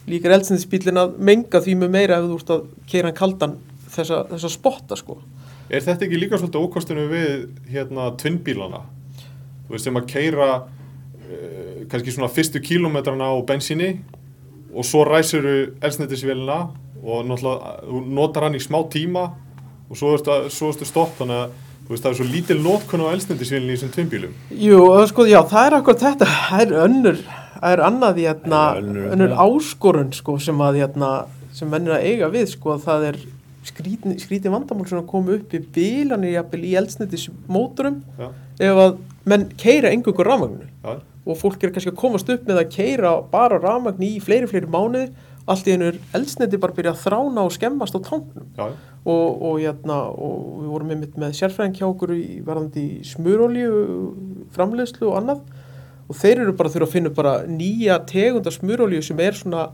líka 0.09 0.31
er 0.31 0.37
eldsnæðisbílinn 0.39 1.03
að 1.03 1.19
menga 1.31 1.63
því 1.65 1.77
með 1.83 1.95
meira 1.97 2.21
ef 2.21 2.31
þú 2.31 2.39
ert 2.39 2.55
að 2.55 2.71
keira 2.93 3.11
hann 3.11 3.19
kaldan 3.19 3.59
þessa, 3.95 4.23
þessa 4.33 4.51
spotta 4.53 4.97
sko 4.99 5.19
Er 5.69 5.83
þetta 5.85 6.07
ekki 6.07 6.17
líka 6.23 6.39
svolítið 6.41 6.63
ókostinu 6.65 7.03
við 7.11 7.43
hérna 7.69 8.07
tvinnbílana? 8.17 8.79
Þú 9.67 9.75
veist 9.75 9.85
sem 9.85 9.99
að 10.01 10.07
keira 10.09 10.47
uh, 10.63 11.83
kannski 11.93 12.15
svona 12.15 12.31
fyrstu 12.33 12.63
kílómetrana 12.65 13.29
á 13.29 13.37
bensíni 13.45 13.91
og 14.73 14.85
svo 14.89 15.03
ræsuru 15.09 15.75
elsnættisvélina 15.85 16.59
og 17.03 17.27
náttúrulega 17.29 17.75
þú 17.85 18.01
notar 18.17 18.47
hann 18.49 18.57
í 18.57 18.63
smá 18.65 18.81
tíma 18.93 19.27
og 19.89 19.97
svo 19.97 20.15
ertu 20.17 20.89
stopp 20.89 21.15
þannig 21.21 21.43
að 21.45 21.53
þú 21.89 21.93
veist 21.95 22.05
það 22.05 22.11
er 22.15 22.19
svo 22.19 22.27
lítil 22.33 22.59
notkun 22.65 23.05
á 23.05 23.13
elsnættisvélinni 23.15 23.73
í 23.73 23.77
þessum 23.79 23.93
tvinnbílum. 23.95 24.33
Jú, 24.61 24.81
sko, 25.09 25.25
já, 25.29 25.39
það 25.49 25.69
er 25.71 25.77
akkur 25.79 25.97
þetta, 26.03 26.27
það 26.51 26.65
er 26.67 26.75
önnur, 26.85 27.21
það 27.55 27.73
er 27.77 27.83
annað, 27.87 28.19
hérna, 28.25 28.59
önnur- 28.83 29.07
önnur 29.15 29.33
áskorun, 29.47 30.11
sko, 30.13 30.35
sem 30.43 30.61
að, 30.61 30.81
hérna, 30.83 31.13
sem 31.57 31.71
menn 31.73 31.89
er 31.89 31.97
að 31.97 32.05
eiga 32.11 32.29
við, 32.35 32.51
sko, 32.53 32.77
það 32.85 33.07
er 33.13 33.21
skrítin, 33.67 34.17
skrítin 34.23 34.55
vandamál 34.55 34.89
sem 34.89 35.01
að 35.01 35.09
koma 35.11 35.37
upp 35.39 35.55
í 35.55 35.63
bílanir, 35.75 36.37
jafnvel, 36.37 36.65
í 36.65 36.75
eldsnættismótorum, 36.81 38.03
Já, 38.19 38.29
ef 38.69 38.83
að 38.85 38.99
menn 39.29 39.49
keira 39.61 39.93
engungur 39.95 40.29
rafmagnu 40.29 40.69
já, 40.69 40.99
og 41.29 41.41
fólk 41.41 41.65
er 41.65 41.73
kannski 41.75 41.93
að 41.93 42.01
komast 42.01 42.31
upp 42.33 42.47
með 42.49 42.63
að 42.63 42.71
keira 42.77 43.17
bara 43.33 43.59
rafmagni 43.61 44.15
í 44.17 44.23
fleiri, 44.25 44.49
fleiri 44.51 44.71
mánuði, 44.73 45.11
allt 45.49 45.69
í 45.69 45.75
einu 45.75 45.91
er 45.91 45.99
eldsnætti 46.17 46.61
bara 46.61 46.77
byrja 46.77 46.95
að 46.95 47.03
þrána 47.07 47.45
og 47.45 47.55
skemmast 47.57 47.97
á 47.97 48.01
já, 48.01 48.67
og, 49.09 49.43
og, 49.43 49.55
hérna, 49.61 49.99
og 50.13 50.63
við 50.63 50.73
vorum 50.73 50.91
einmitt 50.93 51.17
með 51.21 51.37
sérfræðing 51.39 51.79
hjá 51.79 51.87
okkur 51.89 52.13
í 52.17 52.41
varðandi 52.45 52.85
smurolíu 53.09 53.79
framleiðslu 54.55 55.09
og 55.09 55.21
annað. 55.23 55.45
Og 56.09 56.17
þeir 56.17 56.43
eru 56.43 56.55
bara 56.57 56.71
að 56.71 56.77
þurfa 56.77 56.89
að 56.89 56.95
finna 56.97 57.13
bara 57.17 57.33
nýja 57.49 57.99
tegunda 58.09 58.53
smurolíu 58.53 59.05
sem 59.05 59.19
er 59.21 59.37
svona 59.37 59.69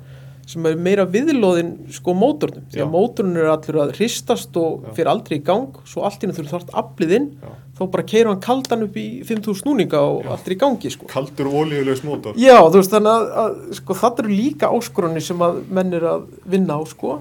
sem 0.47 0.67
er 0.69 0.79
meira 0.81 1.05
viðlóðin 1.09 1.75
sko 1.95 2.15
mótornum. 2.17 2.65
Því 2.73 2.83
að 2.85 2.91
mótornum 2.93 3.41
er 3.41 3.51
allir 3.53 3.79
að 3.83 3.93
hristast 3.99 4.57
og 4.61 4.85
Já. 4.85 4.95
fyrir 4.99 5.13
aldrei 5.13 5.37
í 5.39 5.45
gang. 5.45 5.79
Svo 5.89 6.05
allt 6.07 6.25
í 6.25 6.31
þurfa 6.31 6.57
þarft 6.57 6.75
aflið 6.83 7.15
inn. 7.19 7.29
Já. 7.43 7.53
þá 7.75 7.81
bara 7.91 8.05
keira 8.07 8.31
hann 8.31 8.43
kaldan 8.45 8.85
upp 8.87 8.97
í 9.01 9.07
5000 9.27 9.57
snúninga 9.59 9.99
og 9.99 10.29
allt 10.31 10.47
er 10.47 10.55
í 10.55 10.59
gangi 10.61 10.93
sko. 10.95 11.09
Kaldur 11.11 11.49
ólíulegs 11.51 12.05
mótor. 12.07 12.37
Já, 12.39 12.61
þú 12.63 12.79
veist 12.79 12.93
þannig 12.95 13.11
að, 13.11 13.25
að 13.43 13.57
sko, 13.81 13.97
það 13.99 14.21
eru 14.23 14.31
líka 14.31 14.71
áskorunni 14.71 15.23
sem 15.27 15.43
að 15.43 15.59
menn 15.75 15.97
er 15.99 16.07
að 16.07 16.29
vinna 16.47 16.77
á 16.79 16.83
sko. 16.87 17.17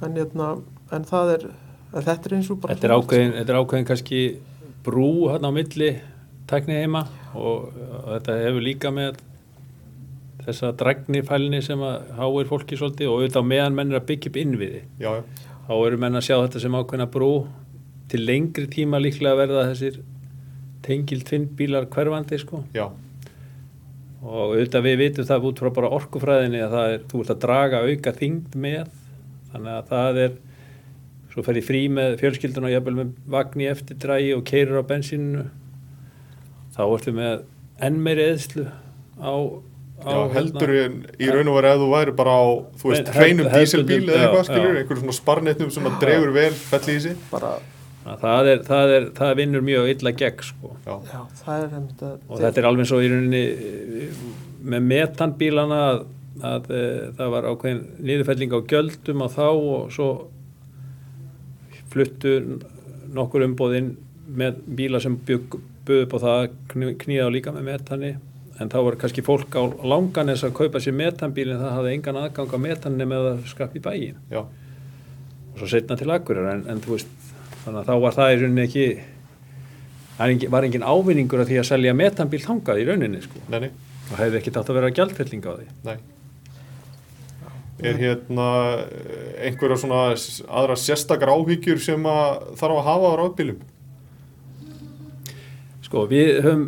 En, 0.00 0.14
hérna, 0.16 0.54
en 0.96 1.04
það 1.04 1.34
er 1.34 1.44
en 1.90 2.06
þetta 2.06 2.30
er 2.30 2.36
eins 2.38 2.50
og 2.52 2.60
bara 2.62 2.76
Þetta 2.76 2.88
er 2.88 2.94
ákveðin, 2.96 3.34
þetta 3.38 3.52
er 3.52 3.60
ákveðin 3.60 3.88
kannski 3.88 4.20
brú 4.86 5.10
hérna 5.30 5.50
á 5.50 5.52
milli 5.54 5.90
tækni 6.50 6.78
heima 6.80 7.04
og, 7.34 7.68
og 7.74 8.08
þetta 8.14 8.38
hefur 8.44 8.64
líka 8.64 8.92
með 8.94 9.18
þessa 10.46 10.72
dragnifælni 10.80 11.60
sem 11.64 11.82
að 11.84 12.10
háir 12.18 12.48
fólki 12.48 12.78
svolítið 12.78 13.10
og 13.10 13.20
auðvitað 13.20 13.48
meðan 13.50 13.76
menn 13.76 13.92
er 13.92 14.00
að 14.00 14.08
byggja 14.10 14.32
upp 14.32 14.38
innviði. 14.40 14.82
Já, 15.02 15.10
já, 15.18 15.48
Þá 15.66 15.74
eru 15.76 16.00
menn 16.02 16.18
að 16.18 16.26
sjá 16.26 16.34
þetta 16.36 16.62
sem 16.64 16.78
ákveðina 16.78 17.10
brú. 17.14 17.30
Til 18.10 18.24
lengri 18.24 18.66
tíma 18.72 18.98
líklega 18.98 19.38
verða 19.38 19.68
þessir 19.68 20.00
tengil 20.82 21.20
tvinnbílar 21.28 21.86
hverfandi 21.92 22.40
sko. 22.40 22.64
Já, 22.74 22.88
og 24.20 24.40
auðvitað 24.50 24.86
við 24.88 24.96
vitum 25.04 25.28
það 25.28 25.46
út 25.50 25.62
frá 25.62 25.70
bara 25.76 25.92
orkufræðinni 25.96 26.62
að 26.64 26.74
það 26.74 26.94
er, 26.94 27.04
þú 27.12 27.22
ert 27.22 27.34
að 27.34 27.42
draga 27.44 27.82
auka 27.86 28.14
þingd 28.16 28.56
með. 28.64 28.96
Þannig 29.52 29.76
að 29.76 29.92
það 29.92 30.20
er 30.24 30.38
svo 31.30 31.44
fer 31.46 31.60
ég 31.60 31.66
frí 31.66 31.84
með 31.92 32.18
fjölskyldun 32.20 32.66
og 32.66 32.74
jafnvel 32.74 32.96
með 32.98 33.10
vagn 33.30 33.62
í 33.62 33.70
eftirdrægi 33.70 34.32
og 34.34 34.44
keirir 34.50 34.82
á 34.82 34.84
bensínu 34.90 35.44
þá 36.74 36.82
ertu 36.86 37.14
með 37.14 37.44
enn 37.86 38.00
meiri 38.02 38.26
eðslu 38.32 38.66
á 39.22 39.32
já 40.04 40.20
heldur 40.34 40.70
en 40.84 40.94
í 41.20 41.28
raun 41.32 41.48
og 41.52 41.56
veru 41.58 41.68
ef 41.72 41.80
þú 41.82 41.88
væri 41.94 42.14
bara 42.20 42.36
á, 42.40 42.44
þú 42.80 42.92
veist, 42.92 43.10
hreinum 43.16 43.50
hefðbundin- 43.52 44.06
eða 44.08 44.22
eitthvað, 44.22 44.46
skilur, 44.48 44.78
einhverjum 44.80 45.02
svona 45.04 45.18
sparnetnum 45.18 45.70
sem 45.74 45.88
að 45.90 45.98
dregur 46.04 46.32
vel 46.36 46.50
fell 46.56 46.80
í 46.80 46.94
þessi. 46.96 47.14
bara, 47.30 47.50
að 48.06 48.22
það, 48.24 48.50
er, 48.54 48.62
það, 48.70 48.94
er, 48.96 49.08
það 49.20 49.34
vinnur 49.42 49.66
mjög 49.66 49.90
illa 49.94 50.12
gegn 50.22 50.46
sko. 50.50 50.72
Já, 50.86 50.94
já, 51.12 51.20
það 51.44 51.64
er 51.66 51.74
einmitt 51.80 52.02
að 52.08 52.16
og 52.30 52.40
þetta 52.44 52.62
er 52.64 52.68
alveg 52.70 52.88
svo 52.90 53.00
í 53.04 53.10
rauninni 53.12 53.44
með 54.74 54.86
metanbílana 54.94 55.80
að, 55.90 56.00
að 56.50 56.70
e, 56.72 56.82
það 57.18 57.32
var 57.36 57.48
ákveðin 57.52 57.82
niðurfelling 58.08 58.54
á 58.56 58.60
gjöldum 58.72 59.24
á 59.24 59.28
þá 59.36 59.44
og 59.50 59.92
svo 59.92 60.08
fluttu 61.90 62.34
nokkur 63.14 63.44
umbóðinn 63.48 63.94
með 64.30 64.60
bíla 64.78 65.00
sem 65.02 65.16
buðu 65.26 66.04
upp 66.04 66.12
á 66.14 66.18
það 66.22 66.36
að 66.44 66.96
knýja 67.02 67.26
á 67.26 67.34
líka 67.34 67.50
með 67.54 67.66
metani 67.66 68.10
en 68.60 68.70
þá 68.72 68.78
var 68.86 68.98
kannski 69.00 69.24
fólk 69.24 69.56
á 69.56 69.62
langanes 69.88 70.44
að 70.44 70.56
kaupa 70.58 70.82
sér 70.82 70.96
metanbíl 70.96 71.48
en 71.50 71.62
það 71.62 71.76
hafði 71.78 71.94
engan 71.96 72.20
aðgang 72.20 72.52
á 72.52 72.58
metanni 72.66 73.06
með 73.08 73.30
að 73.30 73.46
skappa 73.52 73.80
í 73.80 73.84
bæin 73.84 74.20
já, 74.32 74.42
og 74.44 75.56
svo 75.56 75.70
setna 75.70 75.96
til 75.96 76.10
akkurir 76.12 76.50
en, 76.52 76.66
en 76.68 76.82
þú 76.84 76.96
veist 76.96 77.16
þannig 77.64 77.80
að 77.80 77.88
þá 77.88 77.94
var 78.04 78.16
það 78.18 78.34
í 78.34 78.38
rauninni 78.42 78.66
ekki 78.66 78.86
það 80.20 80.46
var 80.52 80.68
engin 80.68 80.86
ávinningur 80.86 81.42
af 81.42 81.48
því 81.48 81.60
að 81.62 81.68
selja 81.70 81.96
metanbíl 81.96 82.42
þangað 82.44 82.82
í 82.82 82.86
rauninni 82.88 83.20
sko. 83.24 83.42
Nei, 83.48 83.60
nei, 83.64 83.70
og 84.10 84.16
hefði 84.20 84.40
ekki 84.40 84.52
átt 84.52 84.72
að 84.72 84.76
vera 84.76 84.94
gjaldfelling 84.98 85.46
á 85.48 85.52
því. 85.54 85.68
Nei. 85.88 85.98
Er 87.80 87.96
hérna 87.96 88.46
eh, 88.84 89.46
einhverja 89.48 89.78
svona 89.80 90.00
aðra 90.12 90.76
sérstakar 90.76 91.32
áhyggjur 91.32 91.80
sem 91.80 92.04
að 92.04 92.50
þarf 92.60 92.82
að 92.82 92.88
hafa 92.90 93.12
á 93.16 93.20
rafbílum? 93.22 93.62
sko 95.90 96.04
við 96.06 96.36
höfum 96.44 96.66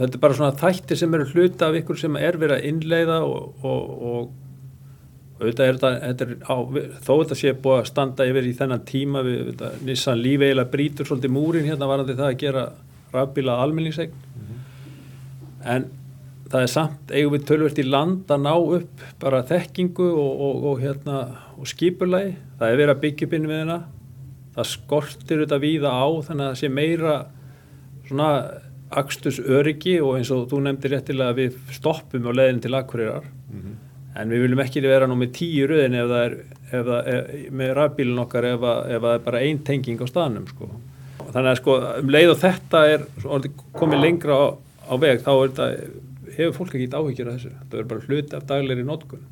þetta 0.00 0.16
er 0.16 0.22
bara 0.24 0.38
svona 0.38 0.58
þættir 0.60 1.00
sem 1.00 1.16
eru 1.16 1.28
hluta 1.34 1.68
af 1.68 1.78
ykkur 1.80 2.00
sem 2.00 2.16
er 2.20 2.38
verið 2.40 2.56
að 2.56 2.68
innleiða 2.70 3.18
og, 3.26 3.64
og, 3.64 3.92
og 4.10 5.40
auðvitað 5.40 5.66
er 5.66 5.78
þetta, 5.78 5.92
þetta 6.06 6.26
er 6.26 6.34
á, 6.44 6.56
þó 7.04 7.12
þetta 7.12 7.38
sé 7.40 7.54
búið 7.64 7.78
að 7.78 7.88
standa 7.92 8.26
yfir 8.28 8.48
í 8.50 8.56
þennan 8.58 8.84
tíma 8.88 9.22
við, 9.24 9.38
við 9.52 9.86
Nissan 9.88 10.20
Líf 10.20 10.44
eiginlega 10.44 10.72
brýtur 10.74 11.08
svolítið 11.08 11.32
múrin 11.36 11.68
hérna 11.68 11.88
varandi 11.88 12.18
það 12.18 12.32
að 12.32 12.42
gera 12.42 12.66
rafbíla 13.14 13.56
almenningsegn 13.62 14.28
en 15.70 15.88
það 16.50 16.64
er 16.64 16.70
samt 16.72 17.12
eigum 17.14 17.34
við 17.36 17.46
tölvert 17.48 17.78
í 17.78 17.86
land 17.86 18.30
að 18.32 18.44
ná 18.44 18.52
upp 18.58 19.04
bara 19.22 19.42
þekkingu 19.46 20.06
og, 20.08 20.30
og, 20.46 20.64
og, 20.70 20.80
hérna, 20.82 21.20
og 21.56 21.68
skipulagi. 21.70 22.34
Það 22.58 22.72
er 22.72 22.80
verið 22.80 22.94
að 22.94 23.02
byggja 23.04 23.28
upp 23.28 23.36
inn 23.36 23.46
við 23.50 23.60
hérna. 23.60 23.78
Það 24.56 24.70
skortir 24.72 25.44
þetta 25.44 25.60
víða 25.62 25.92
á 25.94 26.06
þannig 26.26 26.46
að 26.46 26.50
það 26.50 26.58
sé 26.60 26.72
meira 26.74 27.14
svona 28.08 28.30
akstus 28.90 29.38
öryggi 29.40 29.98
og 30.02 30.18
eins 30.18 30.32
og 30.34 30.48
þú 30.50 30.62
nefndir 30.64 30.96
réttilega 30.96 31.34
að 31.34 31.40
við 31.40 31.58
stoppum 31.76 32.26
á 32.26 32.32
leðin 32.34 32.60
til 32.60 32.74
akkurirar. 32.74 33.24
Mm 33.50 33.60
-hmm. 33.60 33.74
En 34.20 34.30
við 34.30 34.42
viljum 34.42 34.60
ekki 34.60 34.80
vera 34.80 35.06
nú 35.06 35.14
með 35.14 35.32
tíu 35.32 35.66
röðin 35.66 35.94
ef 35.94 36.08
það 36.10 36.24
er, 36.24 36.36
ef 36.72 36.86
það 36.86 37.06
er 37.06 37.50
með 37.50 37.74
rafbílun 37.74 38.18
okkar 38.18 38.44
ef, 38.44 38.60
að, 38.60 38.90
ef 38.90 39.02
það 39.02 39.14
er 39.14 39.18
bara 39.18 39.40
einn 39.40 39.58
tenging 39.58 40.00
á 40.02 40.06
staðnum 40.06 40.46
sko. 40.48 40.70
Þannig 41.32 41.50
að 41.50 41.56
sko 41.56 41.72
um 42.00 42.08
leið 42.08 42.30
og 42.30 42.38
þetta 42.38 42.86
er 42.86 43.00
komið 43.72 44.00
lengra 44.00 44.32
á, 44.34 44.46
á 44.90 44.94
veg 44.98 45.20
þá 45.20 45.30
er 45.30 45.48
þetta 45.48 45.76
hefur 46.36 46.56
fólk 46.56 46.74
ekki 46.74 46.88
áhyggjur 46.94 47.30
af 47.30 47.36
þessu 47.36 47.52
það 47.52 47.76
verður 47.76 47.90
bara 47.92 48.06
hluti 48.08 48.36
af 48.36 48.46
daglegri 48.48 48.86
nótkun 48.86 49.24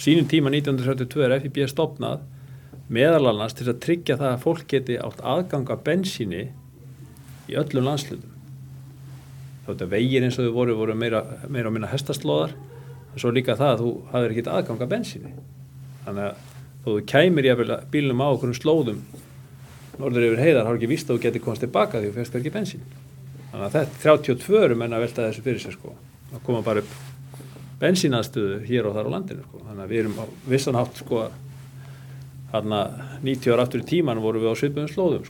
sínum 0.00 0.28
tíma 0.30 0.52
1972 0.54 1.24
er 1.26 1.36
FIB 1.44 1.62
stopnað 1.70 2.24
meðal 2.90 3.30
annars 3.30 3.56
til 3.58 3.68
að 3.68 3.80
tryggja 3.84 4.18
það 4.20 4.34
að 4.34 4.44
fólk 4.44 4.66
geti 4.70 4.98
átt 5.00 5.22
aðganga 5.32 5.76
bensíni 5.86 6.44
í 7.50 7.58
öllum 7.60 7.88
landslutum 7.90 8.39
þótt 9.66 9.84
að 9.84 9.94
vegir 9.94 10.26
eins 10.26 10.38
og 10.38 10.48
þau 10.48 10.54
voru 10.56 10.76
voru 10.78 10.96
meira, 10.98 11.22
meira 11.48 11.70
og 11.70 11.76
minna 11.76 11.90
hestaslóðar 11.90 12.54
en 12.54 13.18
svo 13.20 13.32
líka 13.34 13.58
það 13.58 13.74
að 13.74 13.82
þú 13.82 13.90
hafður 14.12 14.34
ekki 14.34 14.46
aðganga 14.54 14.88
bensíni. 14.90 15.34
Þannig 16.06 16.28
að 16.30 16.46
þú 16.84 16.96
kæmir 17.10 17.48
í 17.48 17.54
bílunum 17.92 18.24
á 18.24 18.28
okkur 18.30 18.56
slóðum 18.56 19.04
norður 20.00 20.30
yfir 20.30 20.42
heiðar 20.46 20.66
har 20.68 20.78
ekki 20.78 20.90
vist 20.90 21.10
að 21.10 21.18
þú 21.18 21.24
geti 21.26 21.42
komast 21.44 21.64
tilbaka 21.64 22.00
því 22.00 22.10
þú 22.10 22.16
fyrst 22.16 22.40
ekki 22.40 22.54
bensín. 22.54 22.84
Þannig 23.50 23.66
að 23.66 23.76
þetta 23.76 24.02
32 24.06 24.60
er 24.64 24.76
menna 24.78 24.96
að 24.96 25.06
velta 25.06 25.26
þessu 25.26 25.44
fyrir 25.44 25.62
sig 25.62 25.74
sko. 25.76 25.94
Að 26.30 26.44
koma 26.46 26.62
bara 26.64 26.84
upp 26.84 26.98
bensínaðstöðu 27.80 28.60
hér 28.68 28.88
og 28.88 28.96
þar 28.96 29.08
á 29.08 29.14
landinu 29.16 29.46
sko. 29.46 29.62
þannig 29.66 29.84
að 29.84 29.92
við 29.92 30.02
erum 30.02 30.18
á 30.20 30.24
vissan 30.52 30.76
hátt 30.78 31.00
sko 31.00 31.24
hérna 32.52 32.80
90 33.24 33.54
ára 33.54 33.64
aftur 33.64 33.84
í 33.84 33.88
tíman 33.88 34.20
vorum 34.20 34.44
við 34.44 34.52
á 34.52 34.60
svipuðum 34.60 34.90
slóðum 34.92 35.26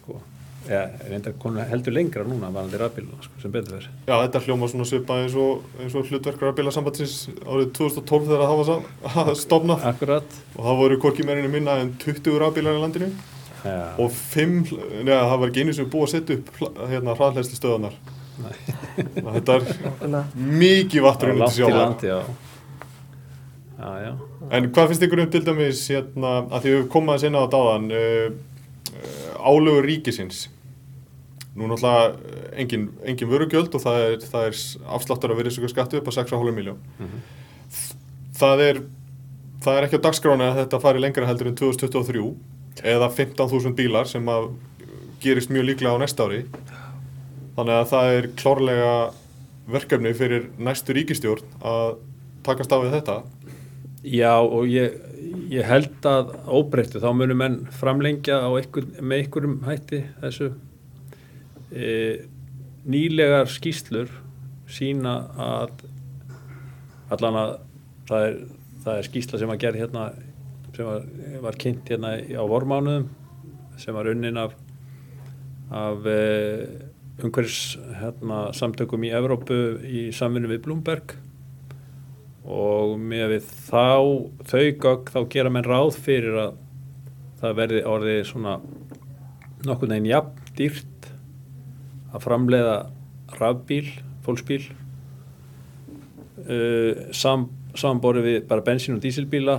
sko 0.61 1.53
eða 1.55 1.67
heldur 1.71 1.97
lengra 1.97 2.25
núna 2.29 2.51
varandi 2.53 2.79
rafbíluna 2.81 3.25
sko, 3.25 3.41
sem 3.43 3.53
betur 3.55 3.79
verið. 3.79 3.91
Já 4.07 4.15
þetta 4.21 4.43
hljóma 4.45 4.69
svona 4.71 4.87
svipað 4.91 5.25
eins 5.25 5.37
og, 5.41 5.65
og 5.89 6.13
hlutverk 6.13 6.45
rafbílasambatsins 6.47 7.17
árið 7.47 7.73
2012 7.81 8.31
þegar 8.31 8.47
það 8.47 8.61
var 8.61 8.71
að 9.25 9.35
stopna 9.41 9.79
Akkurat. 9.91 10.41
og 10.57 10.63
það 10.69 10.81
voru 10.85 11.01
korki 11.03 11.27
meirinu 11.27 11.53
minna 11.53 11.81
en 11.81 11.95
20 12.05 12.41
rafbílar 12.45 12.79
í 12.79 12.83
landinu. 12.85 13.13
Já. 13.61 13.93
og 14.01 14.09
5, 14.09 14.71
neða 15.05 15.25
það 15.29 15.41
var 15.41 15.51
ekki 15.51 15.65
einu 15.65 15.73
sem 15.77 15.89
búið 15.93 16.07
að 16.07 16.13
setja 16.15 16.37
upp 16.39 16.47
hérna 16.89 17.17
hraðlegsli 17.19 17.59
stöðanar 17.59 17.97
þetta 19.37 19.57
er 19.59 19.65
mikið 20.33 21.05
vattur 21.05 21.35
unni 21.35 21.49
til 21.51 21.67
sjóðan 21.67 21.93
en 23.81 24.71
hvað 24.73 24.91
finnst 24.91 25.05
ykkur 25.07 25.23
um 25.25 25.33
til 25.33 25.43
dæmis 25.45 25.83
hérna, 25.93 26.33
að 26.49 26.65
því 26.65 26.73
við 26.77 26.89
komum 26.95 27.15
að 27.15 27.23
sinna 27.25 27.45
á 27.45 27.53
dáðan 27.53 27.87
uh, 27.93 28.27
uh, 28.95 29.30
álögur 29.41 29.87
ríkisins. 29.89 30.49
Nú 31.57 31.67
náttúrulega 31.67 32.15
uh, 32.15 32.47
engin, 32.63 32.89
engin 33.05 33.31
vörugjöld 33.31 33.75
og 33.75 33.83
það 33.83 34.07
er, 34.07 34.17
það 34.23 34.49
er 34.51 34.63
afsláttur 34.97 35.35
að 35.35 35.43
verið 35.43 35.71
skattu 35.73 35.99
upp 35.99 36.09
á 36.09 36.13
6,5 36.23 36.55
miljón 36.55 36.79
mm 36.99 37.07
-hmm. 37.07 37.21
það 38.39 38.61
er 38.69 38.83
það 39.65 39.77
er 39.77 39.87
ekki 39.87 40.01
á 40.01 40.07
dagskráni 40.07 40.47
að 40.47 40.59
þetta 40.63 40.81
fari 40.81 41.03
lengra 41.03 41.29
heldur 41.29 41.51
en 41.51 41.59
2023 41.59 42.25
eða 42.95 43.11
15.000 43.13 43.75
bílar 43.77 44.09
sem 44.09 44.29
að 44.29 44.51
gerist 45.21 45.51
mjög 45.53 45.65
líklega 45.69 45.97
á 45.97 46.01
næsta 46.01 46.25
ári. 46.25 46.45
Þannig 47.57 47.77
að 47.77 47.91
það 47.91 48.15
er 48.17 48.29
klárlega 48.41 48.95
verkefni 49.71 50.15
fyrir 50.17 50.49
næstu 50.59 50.97
ríkistjórn 50.97 51.45
að 51.61 51.99
takast 52.47 52.73
á 52.73 52.79
við 52.81 52.97
þetta. 52.97 53.17
Já 54.01 54.33
og 54.41 54.65
ég, 54.71 54.97
ég 55.51 55.67
held 55.67 56.07
að 56.09 56.33
óbreyttu 56.49 57.03
þá 57.03 57.11
munum 57.17 57.41
menn 57.41 57.59
framlengja 57.75 58.41
ykkur, 58.61 58.87
með 59.01 59.25
einhverjum 59.25 59.57
hætti 59.67 60.03
þessu. 60.23 60.51
E, 61.71 61.91
nýlegar 62.91 63.51
skýslur 63.51 64.11
sína 64.71 65.15
að 65.41 65.85
allan 67.15 67.39
að 67.39 67.55
það 68.09 68.27
er, 68.27 68.37
það 68.85 68.97
er 68.97 69.09
skýsla 69.09 69.41
sem 69.43 69.53
að 69.53 69.63
gera 69.65 69.83
hérna 69.83 70.05
sem 70.75 70.87
var, 70.87 71.07
var 71.45 71.59
kynnt 71.61 71.91
hérna 71.91 72.15
á 72.17 72.45
vormánuðum 72.49 73.09
sem 73.81 73.97
var 73.97 74.11
unnin 74.11 74.39
af 74.41 74.55
af 75.71 76.07
e, 76.11 76.21
umhverjus 77.23 77.79
hérna, 78.01 78.49
samtökum 78.57 79.05
í 79.07 79.13
Evrópu 79.15 79.59
í 79.87 80.09
samvinni 80.15 80.51
við 80.51 80.65
Bloomberg 80.65 81.15
og 82.45 82.99
með 82.99 83.29
við 83.35 83.45
þá 83.69 83.89
þau 84.49 84.67
gögg 84.85 85.11
þá 85.13 85.21
gera 85.33 85.51
menn 85.53 85.67
ráð 85.67 85.97
fyrir 86.01 86.35
að 86.47 86.53
það 87.41 87.57
verði 87.59 87.81
orðið 87.89 88.23
svona 88.29 88.55
nokkur 89.67 89.89
neginn 89.91 90.11
jafn 90.11 90.37
dýrt 90.57 91.01
að 92.11 92.25
framleiða 92.25 92.77
rafbíl, 93.39 93.89
fólksbíl. 94.25 94.65
Uh, 96.41 96.93
sam, 97.15 97.49
samborið 97.79 98.25
við 98.27 98.47
bara 98.49 98.67
bensín 98.67 98.97
og 98.97 99.03
dísilbíla 99.05 99.57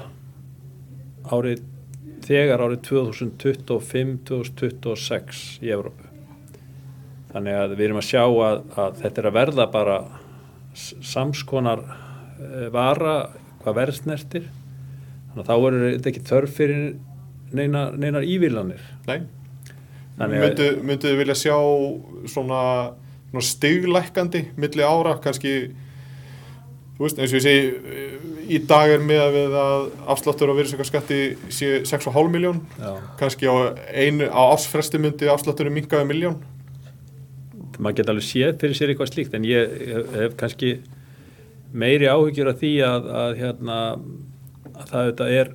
árið 1.31 1.59
þegar 2.25 2.59
árið 2.65 2.79
2025-2026 2.89 5.63
í 5.65 5.67
Evrópu. 5.73 6.05
Þannig 7.31 7.55
að 7.55 7.69
við 7.77 7.85
erum 7.87 8.01
að 8.01 8.09
sjá 8.09 8.23
að, 8.25 8.57
að 8.75 8.91
þetta 9.01 9.17
er 9.21 9.27
að 9.29 9.37
verða 9.37 9.65
bara 9.71 9.97
samskonar 10.75 11.79
vara 12.73 13.15
hvað 13.61 13.77
verðsnertir 13.77 14.47
þannig 15.31 15.43
að 15.43 15.51
þá 15.51 15.55
er 15.67 15.77
þetta 15.83 16.11
ekki 16.11 16.25
þörf 16.31 16.57
fyrir 16.57 16.81
neinar, 17.55 17.93
neinar 17.99 18.25
ívillanir 18.27 18.81
Nei. 19.07 19.21
Mynduðu 20.21 20.83
myndu 20.85 21.13
vilja 21.17 21.37
sjá 21.39 21.55
svona, 22.29 22.63
svona 23.31 23.45
stiglækandi 23.47 24.43
milli 24.59 24.85
ára? 24.85 25.15
Kannski 25.23 25.53
þú 26.97 27.07
veist 27.07 27.21
eins 27.21 27.31
og 27.33 27.39
ég 27.39 27.45
segi 27.47 28.31
í 28.51 28.59
dag 28.69 28.91
er 28.93 29.03
með 29.05 29.21
að 29.23 29.35
við 29.37 29.55
að 29.57 29.85
afsláttur 30.13 30.51
á 30.53 30.57
virðsökarskatti 30.59 31.19
sé 31.53 31.69
6,5 31.87 32.31
miljón 32.33 32.61
kannski 33.19 33.49
á, 33.49 33.73
einu, 33.89 34.27
á 34.29 34.41
ásfresti 34.53 34.99
myndi 35.01 35.29
afsláttur 35.31 35.69
er 35.69 35.73
mingaði 35.73 36.09
miljón 36.09 36.41
maður 37.81 38.01
geta 38.01 38.13
alveg 38.13 38.27
séð 38.27 38.57
fyrir 38.61 38.77
sér 38.77 38.91
eitthvað 38.93 39.13
slíkt 39.13 39.37
en 39.37 39.47
ég 39.47 39.71
hef 40.13 40.35
kannski 40.37 40.75
meiri 41.73 42.09
áhyggjur 42.11 42.51
af 42.51 42.61
því 42.61 42.71
að, 42.87 43.09
að, 43.23 43.35
hérna, 43.41 43.77
að 44.75 44.87
það 44.91 45.01
auðvitað 45.01 45.35
er 45.39 45.53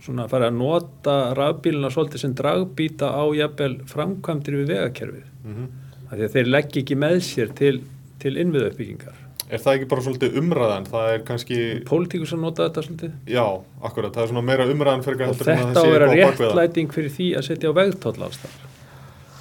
svona 0.00 0.24
að 0.24 0.34
fara 0.34 0.50
að 0.50 0.58
nota 0.58 1.16
rafbíluna 1.36 1.90
svolítið 1.92 2.24
sem 2.24 2.36
dragbýta 2.36 3.10
á 3.12 3.24
jafnvel 3.36 3.72
framkvæmdir 3.90 4.60
við 4.60 4.70
vegakerfið 4.74 5.26
mm 5.26 5.56
-hmm. 5.56 5.72
því 6.12 6.22
að 6.28 6.36
þeir 6.36 6.54
leggja 6.54 6.82
ekki 6.82 6.96
með 6.96 7.18
sér 7.26 7.52
til, 7.56 7.74
til 8.22 8.36
innviðauppbyggingar 8.36 9.26
Er 9.50 9.58
það 9.58 9.76
ekki 9.76 9.86
bara 9.90 10.02
svolítið 10.04 10.36
umræðan? 10.38 10.84
Það 10.86 11.08
er 11.12 11.22
kannski... 11.26 11.56
Pólitíkus 11.88 12.32
að 12.36 12.42
nota 12.44 12.68
þetta 12.68 12.82
svolítið? 12.86 13.14
Já, 13.26 13.46
akkurat. 13.82 14.14
Það 14.14 14.22
er 14.22 14.28
svona 14.30 14.42
meira 14.46 14.66
umræðan 14.70 15.02
fyrir 15.02 15.24
að 15.26 15.40
þetta 15.40 15.74
á 15.74 15.82
að 15.82 15.90
vera 15.90 16.10
réttlæting 16.12 16.94
fyrir 16.94 17.10
því 17.16 17.26
að 17.40 17.46
setja 17.48 17.72
á 17.72 17.78
vegtóll 17.80 18.14
ástæðar. 18.28 18.68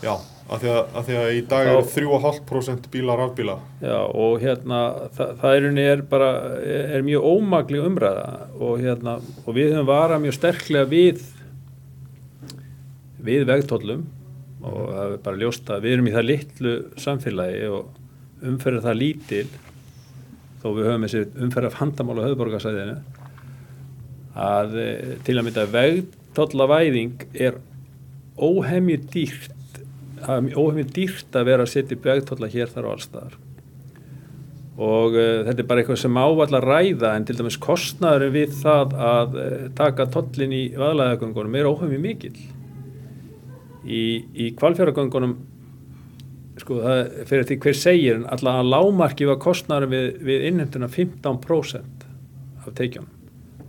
Já, 0.02 0.14
Af 0.50 0.64
því, 0.64 0.70
því 1.06 1.18
að 1.20 1.32
í 1.38 1.42
dag 1.46 1.68
er 1.70 1.84
3,5% 1.86 2.88
bílar 2.90 3.20
rafbíla. 3.22 3.60
Já 3.86 3.98
og 4.02 4.40
hérna 4.42 4.80
það, 5.14 5.34
það 5.44 5.58
er, 5.58 5.68
er 5.84 6.02
bara 6.10 6.30
er 6.98 7.06
mjög 7.06 7.28
ómagli 7.30 7.82
umræða 7.86 8.30
og 8.58 8.82
hérna 8.82 9.20
og 9.44 9.52
við 9.54 9.76
höfum 9.76 9.90
varað 9.92 10.24
mjög 10.24 10.38
sterklega 10.40 10.90
við 10.90 11.22
við 13.22 13.46
vegtóllum 13.50 14.08
og 14.66 14.82
það 14.90 15.04
er 15.06 15.22
bara 15.28 15.42
ljóst 15.44 15.70
að 15.72 15.86
við 15.86 15.96
erum 15.96 16.10
í 16.10 16.16
það 16.16 16.28
litlu 16.32 16.74
samfélagi 17.06 17.62
og 17.76 18.50
umferðar 18.50 18.88
það 18.88 19.00
lítil 19.04 19.46
þó 20.64 20.68
við 20.74 20.90
höfum 20.90 21.06
þessi 21.06 21.24
umferðar 21.46 21.78
handamál 21.80 22.18
á 22.20 22.26
höfðborgarsæðinu 22.26 22.98
að 24.40 24.76
eh, 24.82 25.16
til 25.28 25.38
að 25.38 25.46
mynda 25.48 25.70
vegtóllavæðing 25.76 27.30
er 27.38 27.62
óhemju 28.40 29.00
dýrt 29.14 29.56
það 30.26 30.50
er 30.50 30.58
óhefnir 30.60 30.92
dýrt 30.96 31.38
að 31.38 31.52
vera 31.52 31.66
að 31.66 31.72
setja 31.74 31.98
í 31.98 32.02
begtólla 32.04 32.52
hér 32.52 32.72
þar 32.74 32.90
á 32.90 32.94
allstaðar 32.94 33.38
og 34.80 35.18
uh, 35.18 35.42
þetta 35.48 35.64
er 35.64 35.68
bara 35.68 35.84
eitthvað 35.84 36.02
sem 36.04 36.20
ávall 36.20 36.56
að 36.56 36.68
ræða 36.70 37.12
en 37.16 37.28
til 37.28 37.36
dæmis 37.40 37.60
kostnæður 37.60 38.34
við 38.36 38.56
það 38.62 38.96
að 39.10 39.38
uh, 39.42 39.68
taka 39.76 40.08
tollin 40.14 40.56
í 40.56 40.64
vaðlæðagöngunum 40.80 41.60
er 41.60 41.70
óhefnir 41.70 42.04
mikil 42.04 42.34
í, 43.84 44.04
í 44.24 44.52
kvalfjöragöngunum 44.60 45.38
sko 46.60 46.82
það 46.84 47.02
fyrir 47.30 47.48
því 47.48 47.58
hver 47.64 47.78
segir 47.78 48.18
en 48.20 48.28
alltaf 48.28 48.60
að 48.60 48.74
lámarki 48.74 49.28
var 49.30 49.40
kostnæður 49.44 49.92
við, 49.94 50.10
við 50.28 50.50
innhenduna 50.50 50.92
15% 50.92 52.06
af 52.66 52.76
teikjónum 52.76 53.16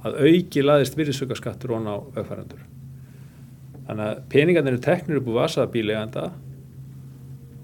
að 0.06 0.20
auki 0.26 0.64
laðist 0.64 0.96
virðsökarskattur 0.98 1.76
og 1.76 1.82
ná 1.84 1.94
vegfærandur 2.14 2.62
Þannig 3.90 4.06
að 4.06 4.18
peningarnir 4.30 4.76
eru 4.76 4.80
teknir 4.84 5.18
upp 5.18 5.28
úr 5.32 5.38
vasaðabíleganda 5.40 6.28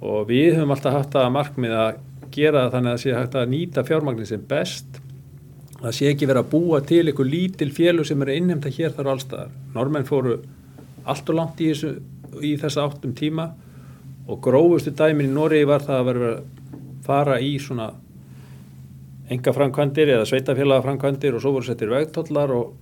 og 0.03 0.25
við 0.27 0.57
höfum 0.57 0.73
alltaf 0.75 0.97
haft 0.97 1.15
að 1.21 1.29
markmið 1.37 1.75
að 1.79 2.01
gera 2.35 2.65
það 2.65 2.73
þannig 2.73 2.91
að 2.91 2.97
það 2.97 3.03
sé 3.05 3.12
hægt 3.15 3.37
að 3.39 3.53
nýta 3.53 3.85
fjármagnir 3.87 4.27
sem 4.27 4.43
best 4.51 4.99
það 5.77 5.95
sé 5.95 6.09
ekki 6.11 6.27
verið 6.27 6.43
að 6.43 6.51
búa 6.57 6.81
til 6.83 7.05
einhver 7.05 7.31
lítil 7.31 7.69
félug 7.77 8.09
sem 8.09 8.25
er 8.25 8.33
að 8.33 8.41
innhemta 8.41 8.73
hér 8.75 8.95
þar 8.97 9.07
og 9.07 9.12
allstaðar. 9.15 9.53
Normenn 9.77 10.09
fóru 10.09 10.41
allt 11.07 11.31
og 11.31 11.39
langt 11.39 11.62
í, 11.62 11.71
þessu, 11.71 11.93
í 12.43 12.57
þessa 12.59 12.89
áttum 12.89 13.15
tíma 13.15 13.51
og 14.27 14.41
grófustu 14.43 14.91
dæmin 14.99 15.31
í 15.31 15.35
Noregi 15.37 15.69
var 15.71 15.87
það 15.87 16.01
að 16.01 16.09
vera 16.11 16.33
að 16.33 16.41
fara 17.07 17.39
í 17.39 17.53
svona 17.62 17.93
enga 19.31 19.55
framkvæmdir 19.55 20.17
eða 20.17 20.27
sveitafélaga 20.27 20.89
framkvæmdir 20.89 21.39
og 21.39 21.45
svo 21.45 21.55
voru 21.55 21.69
settir 21.69 21.95
vegtollar 21.95 22.51
og 22.57 22.75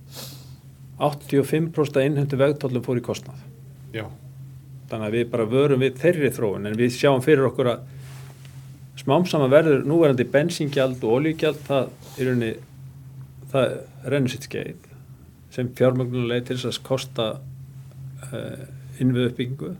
85% 0.99 2.05
innhendu 2.05 2.39
vegtollum 2.39 2.83
fór 2.85 3.01
í 3.01 3.03
kostnað. 3.03 3.41
Já, 3.95 4.05
Þannig 4.89 5.07
að 5.07 5.15
við 5.17 5.29
bara 5.31 5.45
vörum 5.49 5.81
við 5.81 5.95
þeirri 6.01 6.31
þróun 6.33 6.69
en 6.69 6.77
við 6.77 6.93
sjáum 6.93 7.23
fyrir 7.25 7.47
okkur 7.47 7.71
að 7.71 7.93
smám 9.01 9.25
saman 9.27 9.53
verður 9.53 9.81
núverandi 9.89 10.27
bensingjald 10.29 11.01
og 11.03 11.17
olíugjald 11.17 11.63
það 11.65 12.21
er 12.21 12.29
unni 12.31 12.51
það 13.51 13.73
rennur 14.13 14.33
sitt 14.33 14.45
skeið 14.45 14.91
sem 15.55 15.71
fjármögnulega 15.77 16.45
til 16.49 16.59
þess 16.59 16.81
að 16.81 16.85
kosta 16.85 17.25
uh, 18.29 18.63
innvið 19.01 19.31
uppbyggingu. 19.31 19.71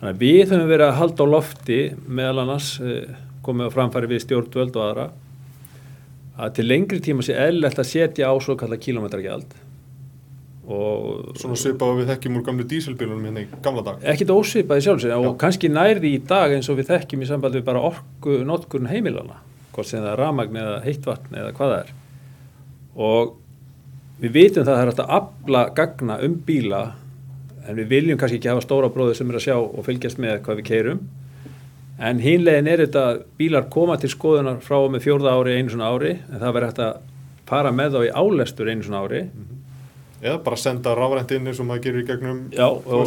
Þannig 0.00 0.12
að 0.12 0.22
við 0.26 0.40
höfum 0.42 0.68
verið 0.68 0.86
að 0.88 0.98
halda 1.00 1.24
á 1.24 1.32
lofti 1.32 1.80
meðal 2.06 2.44
annars 2.44 2.70
uh, 2.82 3.16
komið 3.46 3.72
á 3.72 3.74
framfæri 3.78 4.12
við 4.12 4.24
stjórnvöld 4.26 4.76
og 4.76 4.84
aðra 4.84 5.08
að 6.40 6.54
til 6.58 6.68
lengri 6.68 7.00
tíma 7.04 7.24
sé 7.24 7.38
eðlilegt 7.40 7.80
að 7.80 7.88
setja 7.88 8.28
á 8.28 8.34
svo 8.42 8.56
kalla 8.60 8.80
kilometragjald 8.80 9.56
og 9.56 9.59
svona 10.70 11.58
svipaðu 11.58 12.00
við 12.00 12.10
þekkjum 12.12 12.38
úr 12.38 12.44
gamlu 12.46 12.66
dísilbílunum 12.70 13.26
hérna 13.26 13.42
í 13.42 13.60
gamla 13.64 13.82
dag. 13.86 14.02
ekkit 14.12 14.30
ósvipaði 14.30 14.84
sjálfsög 14.86 15.12
Já. 15.12 15.18
og 15.18 15.36
kannski 15.40 15.70
nærði 15.72 16.14
í 16.14 16.22
dag 16.30 16.54
eins 16.54 16.70
og 16.70 16.78
við 16.78 16.92
þekkjum 16.92 17.24
í 17.24 17.28
sambandi 17.30 17.60
við 17.60 17.66
bara 17.66 17.82
orku 17.90 18.40
notkurn 18.46 18.90
heimilana 18.90 19.40
hvort 19.74 19.88
sem 19.88 20.02
það 20.02 20.12
er 20.12 20.22
ramagn 20.24 20.60
eða 20.62 20.80
heitt 20.84 21.06
vatn 21.06 21.38
eða 21.42 21.54
hvað 21.58 21.74
það 21.74 21.80
er 21.82 21.94
og 23.10 23.34
við 24.20 24.36
vitum 24.36 24.66
það 24.66 24.72
að 24.72 24.78
það 24.78 24.82
er 24.82 24.92
hægt 24.92 25.04
að 25.04 25.14
afla 25.18 25.62
gagna 25.80 26.18
um 26.26 26.40
bíla 26.46 26.82
en 27.66 27.76
við 27.76 27.92
viljum 27.94 28.20
kannski 28.20 28.40
ekki 28.40 28.52
hafa 28.52 28.64
stóra 28.64 28.90
bróður 28.92 29.18
sem 29.18 29.30
er 29.30 29.40
að 29.40 29.46
sjá 29.46 29.56
og 29.58 29.84
fylgjast 29.86 30.20
með 30.22 30.42
hvað 30.46 30.60
við 30.60 30.70
keirum 30.70 31.06
en 32.00 32.20
hinlegin 32.22 32.68
er 32.70 32.84
þetta 32.86 33.06
að 33.10 33.22
bílar 33.40 33.66
koma 33.72 33.98
til 34.00 34.10
skoðunar 34.12 34.62
frá 34.64 34.78
og 34.80 34.92
með 34.94 35.06
fjórða 35.08 35.34
ári 35.36 35.58
einu 35.58 35.72
svona 35.72 35.90
ári 35.92 36.14
en 36.16 36.38
það 36.40 36.54
verður 36.56 36.70
hægt 36.70 36.84
að 36.86 37.00
fara 37.50 37.72
með 37.74 37.96
þá 37.96 38.00
í 38.06 38.12
álestur 38.14 38.70
einu 38.70 38.86
svona 38.86 39.02
ári 39.04 39.24
Eða 40.20 40.36
bara 40.44 40.58
senda 40.60 40.92
rafrænt 40.96 41.32
inn 41.32 41.48
eins 41.48 41.60
og 41.62 41.68
maður 41.68 41.86
gerir 41.86 42.02
í 42.02 42.06
gegnum, 42.10 42.40
Já, 42.52 42.66
þú 42.84 43.00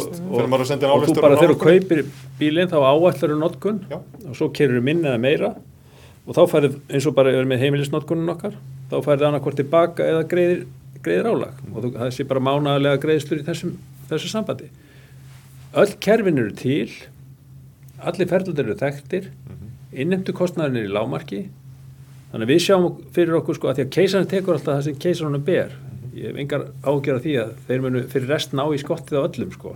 senda 0.66 0.88
inn 0.88 0.94
og 0.96 1.06
þú 1.06 1.22
bara 1.22 1.38
þegar 1.38 1.52
þú 1.52 1.58
kaupir 1.60 2.02
bílinn 2.40 2.70
þá 2.72 2.78
áætlar 2.90 3.34
notkun 3.38 3.80
Já. 3.90 4.00
og 4.02 4.34
svo 4.34 4.48
kerir 4.50 4.80
þú 4.80 4.84
minna 4.88 5.12
eða 5.12 5.22
meira. 5.22 5.52
Og 6.24 6.34
þá 6.34 6.42
færðu 6.50 6.72
eins 6.88 7.06
og 7.06 7.14
bara 7.14 7.34
með 7.46 7.62
heimilisnotkunin 7.62 8.34
okkar 8.34 8.56
þá 8.90 8.96
færðu 9.04 9.28
annarkvort 9.28 9.60
tilbaka 9.60 10.06
eða 10.10 10.26
greiðir, 10.30 10.64
greiðir 11.04 11.30
álag. 11.30 11.62
Og 11.70 11.84
þú, 11.84 11.92
það 12.00 12.14
sé 12.16 12.26
bara 12.30 12.42
mánaðarlega 12.48 13.02
greiðslur 13.04 13.44
í 13.44 13.46
þessum, 13.46 13.76
þessu 14.10 14.32
sambandi. 14.32 14.70
Öll 15.74 15.92
kerfin 16.02 16.40
eru 16.40 16.54
til 16.58 16.88
allir 18.04 18.28
ferðlutir 18.30 18.66
eru 18.66 18.76
þekktir 18.80 19.30
innheimtu 19.94 20.34
kostnæðin 20.36 20.80
er 20.80 20.88
í 20.88 20.92
lámarki 20.92 21.40
þannig 22.32 22.46
að 22.46 22.52
við 22.52 22.62
sjáum 22.66 22.86
fyrir 23.14 23.38
okkur 23.38 23.58
sko 23.58 23.70
að 23.70 23.78
því 23.78 23.84
að 23.84 23.92
keisarinn 23.96 24.30
tekur 24.30 24.56
alltaf 24.56 24.72
það 24.72 24.86
sem 24.88 24.98
keisarinn 25.04 25.46
ber 25.46 25.74
ég 26.14 26.30
hef 26.30 26.40
engar 26.40 26.68
ágjör 26.84 27.18
af 27.18 27.24
því 27.24 27.34
að 27.42 27.52
þeir 27.68 27.84
munu 27.84 28.04
fyrir 28.12 28.30
rest 28.30 28.54
ná 28.56 28.64
í 28.70 28.80
skottið 28.80 29.20
á 29.20 29.26
öllum 29.26 29.52
sko. 29.54 29.74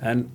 En 0.00 0.26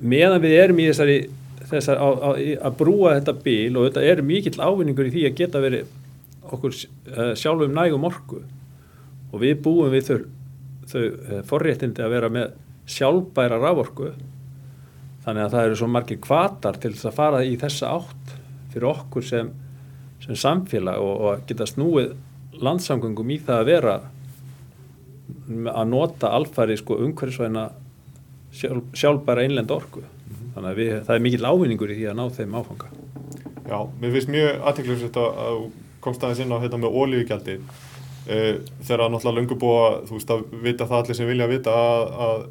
meðan 0.00 0.42
við 0.44 0.56
erum 0.60 0.80
í 0.82 0.88
þessari, 0.90 1.16
þessari 1.64 2.02
á, 2.02 2.08
á, 2.08 2.30
að 2.68 2.76
brúa 2.80 3.16
þetta 3.18 3.36
bíl 3.44 3.76
og 3.76 3.88
þetta 3.88 4.04
er 4.06 4.22
mikill 4.26 4.58
ávinningur 4.60 5.08
í 5.08 5.14
því 5.14 5.24
að 5.28 5.38
geta 5.40 5.62
verið 5.64 5.92
okkur 6.46 6.76
uh, 6.76 7.32
sjálfum 7.38 7.74
nægum 7.74 8.06
orku 8.06 8.40
og 9.32 9.42
við 9.42 9.58
búum 9.64 9.90
við 9.94 10.10
þau, 10.10 10.18
þau 10.92 11.02
uh, 11.02 11.42
forréttindi 11.48 12.04
að 12.04 12.14
vera 12.14 12.32
með 12.32 12.54
sjálfbæra 12.86 13.58
raforku 13.58 14.12
þannig 15.24 15.42
að 15.42 15.54
það 15.56 15.68
eru 15.68 15.78
svo 15.80 15.88
margir 15.90 16.20
kvatar 16.22 16.78
til 16.78 16.92
þess 16.94 17.08
að 17.10 17.16
fara 17.16 17.42
í 17.42 17.56
þessa 17.58 17.94
átt 17.96 18.36
fyrir 18.70 18.90
okkur 18.92 19.26
sem, 19.26 19.48
sem 20.22 20.38
samfélag 20.38 21.02
og, 21.02 21.14
og 21.16 21.32
að 21.32 21.46
geta 21.50 21.66
snúið 21.66 22.12
landsamgöngum 22.62 23.32
í 23.34 23.40
það 23.42 23.62
að 23.62 23.70
vera 23.72 23.96
að 25.46 25.88
nota 25.90 26.32
alfæri 26.36 26.76
sko 26.80 26.98
umhverfisvæna 27.06 27.68
sjálf, 28.56 28.84
sjálfbæra 28.96 29.46
einlend 29.46 29.72
orku. 29.74 30.04
Þannig 30.54 30.70
að 30.70 30.78
við, 30.80 30.92
það 31.06 31.16
er 31.16 31.24
mikill 31.26 31.48
ávinningur 31.50 31.92
í 31.92 31.98
því 31.98 32.06
að 32.10 32.18
ná 32.18 32.24
þeim 32.36 32.56
áfanga. 32.56 32.92
Já, 33.66 33.78
mér 34.00 34.14
finnst 34.14 34.30
mjög 34.32 34.62
aðtiklisvist 34.70 35.18
að 35.20 35.64
komst 36.04 36.22
aðeins 36.22 36.44
inn 36.44 36.54
á 36.54 36.62
þetta 36.62 36.78
með 36.80 36.96
ólíugjaldi 37.00 37.56
uh, 37.58 38.52
þegar 38.86 39.02
að 39.06 39.10
náttúrulega 39.14 39.40
löngu 39.40 39.58
búa 39.58 39.88
þú 40.06 40.18
veist 40.18 40.32
að 40.32 40.44
vita 40.62 40.86
það 40.86 41.02
allir 41.02 41.18
sem 41.18 41.30
vilja 41.30 41.48
vita 41.50 41.74
að, 41.74 42.12
að 42.26 42.44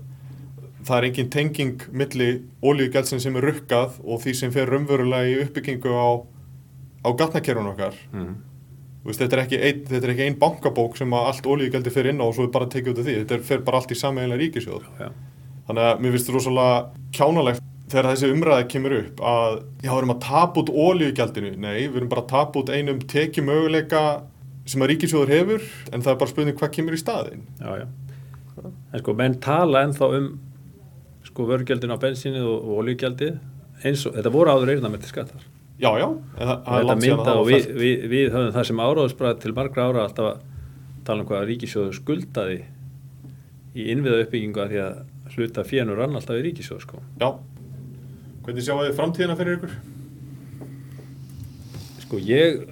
það 0.85 0.97
er 0.97 1.07
engin 1.09 1.31
tenging 1.33 1.85
milli 1.91 2.29
ólíugjaldsin 2.61 3.23
sem 3.23 3.39
er 3.39 3.47
rukkað 3.49 4.01
og 4.03 4.21
því 4.23 4.35
sem 4.41 4.53
fer 4.53 4.69
raunverulega 4.69 5.31
í 5.31 5.39
uppbyggingu 5.45 5.95
á, 5.95 6.07
á 7.07 7.09
gatnakerun 7.17 7.71
okkar. 7.71 7.97
Mm. 8.13 8.35
Þú 8.35 8.54
veist, 9.05 9.21
þetta 9.21 9.37
er 9.37 9.43
ein, 9.45 9.85
þetta 9.85 10.01
er 10.01 10.13
ekki 10.15 10.25
ein 10.25 10.39
bankabók 10.41 10.97
sem 10.97 11.13
að 11.13 11.29
allt 11.29 11.47
ólíugjaldi 11.47 11.93
fer 11.93 12.09
inn 12.11 12.21
á 12.21 12.25
og 12.25 12.35
svo 12.37 12.47
er 12.47 12.53
bara 12.55 12.69
tekið 12.71 12.93
út 12.93 13.01
af 13.01 13.07
því 13.07 13.15
þetta 13.21 13.39
fer 13.45 13.63
bara 13.67 13.81
allt 13.81 13.93
í 13.93 13.99
sammeginlega 13.99 14.41
ríkisjóð 14.41 14.91
Já. 14.99 15.09
Þannig 15.65 15.87
að 15.89 16.01
mér 16.03 16.13
finnst 16.13 16.31
rosalega 16.33 16.73
kjánalegt 17.15 17.63
þegar 17.89 18.07
þessi 18.11 18.29
umræði 18.33 18.67
kemur 18.69 18.95
upp 18.99 19.21
að 19.25 19.55
já, 19.81 19.89
við 19.89 19.97
erum 19.97 20.13
að 20.13 20.21
tapa 20.25 20.61
út 20.61 20.71
ólíugjaldinu. 20.73 21.51
Nei, 21.61 21.87
við 21.87 21.99
erum 22.01 22.11
bara 22.11 22.23
að 22.25 22.31
tapa 22.33 22.61
út 22.61 22.71
einum 22.73 23.01
tekjumöguleika 23.09 24.01
sem 24.69 24.81
að 24.81 24.91
ríkisjóður 24.93 25.33
hefur 25.33 25.65
en 25.91 26.05
það 26.05 26.11
er 26.11 26.19
bara 26.21 26.33
spurning 26.33 26.59
hvað 26.59 26.73
kemur 26.77 26.97
í 26.97 27.01
staðinn. 27.01 27.45
Já, 27.61 27.81
já. 27.81 27.87
En 28.65 29.01
sko, 29.01 29.17
menn 29.17 29.37
tala 29.43 29.83
ennþá 29.85 30.11
um 30.19 30.29
sko 31.25 31.49
vörgjaldin 31.49 31.93
á 31.93 31.97
bensinið 32.01 32.45
og, 32.45 32.57
og 32.61 32.81
olíugjaldið 32.83 33.35
eins 33.85 34.05
og, 34.05 34.15
þetta 34.17 34.33
voru 34.33 34.53
áður 34.53 34.75
eyrnamerti 34.75 35.09
skattar. 35.09 35.45
Já, 35.75 35.89
já, 35.99 36.05
en 36.07 36.47
það, 36.47 36.69
er 36.77 36.85
langt 36.87 37.03
síðan 37.03 37.29
að 37.33 37.41
við, 37.49 37.65
við, 37.75 38.03
við 38.13 38.29
höfum 38.31 38.53
það 38.55 38.67
sem 38.69 38.79
áráðsbræð 38.85 39.39
til 39.43 39.51
margra 39.57 39.87
ára 39.89 40.05
alltaf 40.07 40.29
að 40.29 40.45
tala 41.07 41.25
um 41.25 41.27
hvað 41.27 41.43
ríkisjóður 41.49 41.97
skuldaði 41.97 42.61
í 43.75 43.89
innviða 43.91 44.21
uppbyggingu 44.23 44.61
að 44.63 44.71
því 44.71 44.79
að 44.85 45.33
hluta 45.35 45.65
fjenur 45.67 45.99
rann 45.99 46.15
alltaf 46.15 46.39
í 46.39 46.45
ríkisjóð, 46.45 46.79
sko. 46.85 47.01
Já. 47.19 47.27
Hvernig 48.45 48.63
sjáu 48.63 48.79
þið 48.85 48.95
framtíðina 49.01 49.35
fyrir 49.39 49.57
ykkur? 49.59 49.75
Sko, 52.05 52.21
ég... 52.23 52.63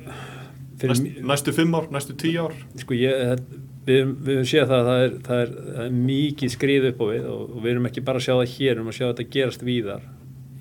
Næst, 0.84 1.06
næstu 1.24 1.54
fimm 1.56 1.76
ár, 1.80 1.86
næstu 1.92 2.16
tíu 2.20 2.48
ár? 2.48 2.56
sko 2.80 2.96
ég, 2.98 3.20
þetta- 3.34 3.62
við, 3.88 4.10
við 4.26 4.38
höfum 4.38 4.50
séð 4.50 4.66
það 4.72 4.80
að 4.80 4.90
það 4.90 5.04
er, 5.06 5.14
það 5.28 5.42
er, 5.44 5.54
það 5.76 5.86
er 5.86 5.96
mikið 6.10 6.52
skrið 6.56 6.88
upp 6.90 7.00
á 7.04 7.06
við 7.12 7.28
og, 7.32 7.42
og 7.44 7.64
við 7.64 7.72
erum 7.74 7.88
ekki 7.90 8.04
bara 8.08 8.20
að 8.22 8.26
sjá 8.28 8.34
það 8.34 8.52
hér, 8.54 8.64
við 8.64 8.74
erum 8.78 8.92
að 8.92 8.98
sjá 8.98 9.06
þetta 9.10 9.26
gerast 9.36 9.66
víðar. 9.68 10.06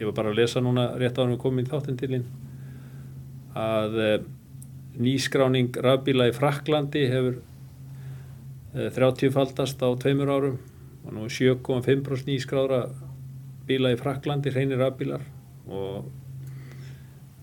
Ég 0.03 0.09
var 0.09 0.17
bara 0.17 0.33
að 0.33 0.41
lesa 0.41 0.59
núna 0.59 0.89
rétt 0.99 1.15
á 1.15 1.23
hann 1.23 1.37
við 1.37 1.43
komum 1.45 1.63
í 1.63 1.67
þín 2.03 2.25
að 3.55 3.99
e, 4.03 4.09
nýskráning 4.99 5.77
rafbíla 5.85 6.27
í 6.27 6.33
Fraklandi 6.35 7.05
hefur 7.07 7.37
e, 8.75 8.89
30 8.97 9.31
faldast 9.31 9.79
á 9.79 9.95
tveimur 10.03 10.33
árum 10.33 10.57
og 11.07 11.15
nú 11.15 11.29
er 11.29 11.37
7,5% 11.37 12.27
nýskráðra 12.27 12.81
bíla 13.69 13.93
í 13.95 14.01
Fraklandi, 14.01 14.51
hreinir 14.51 14.83
rafbílar 14.83 15.23
og 15.71 16.11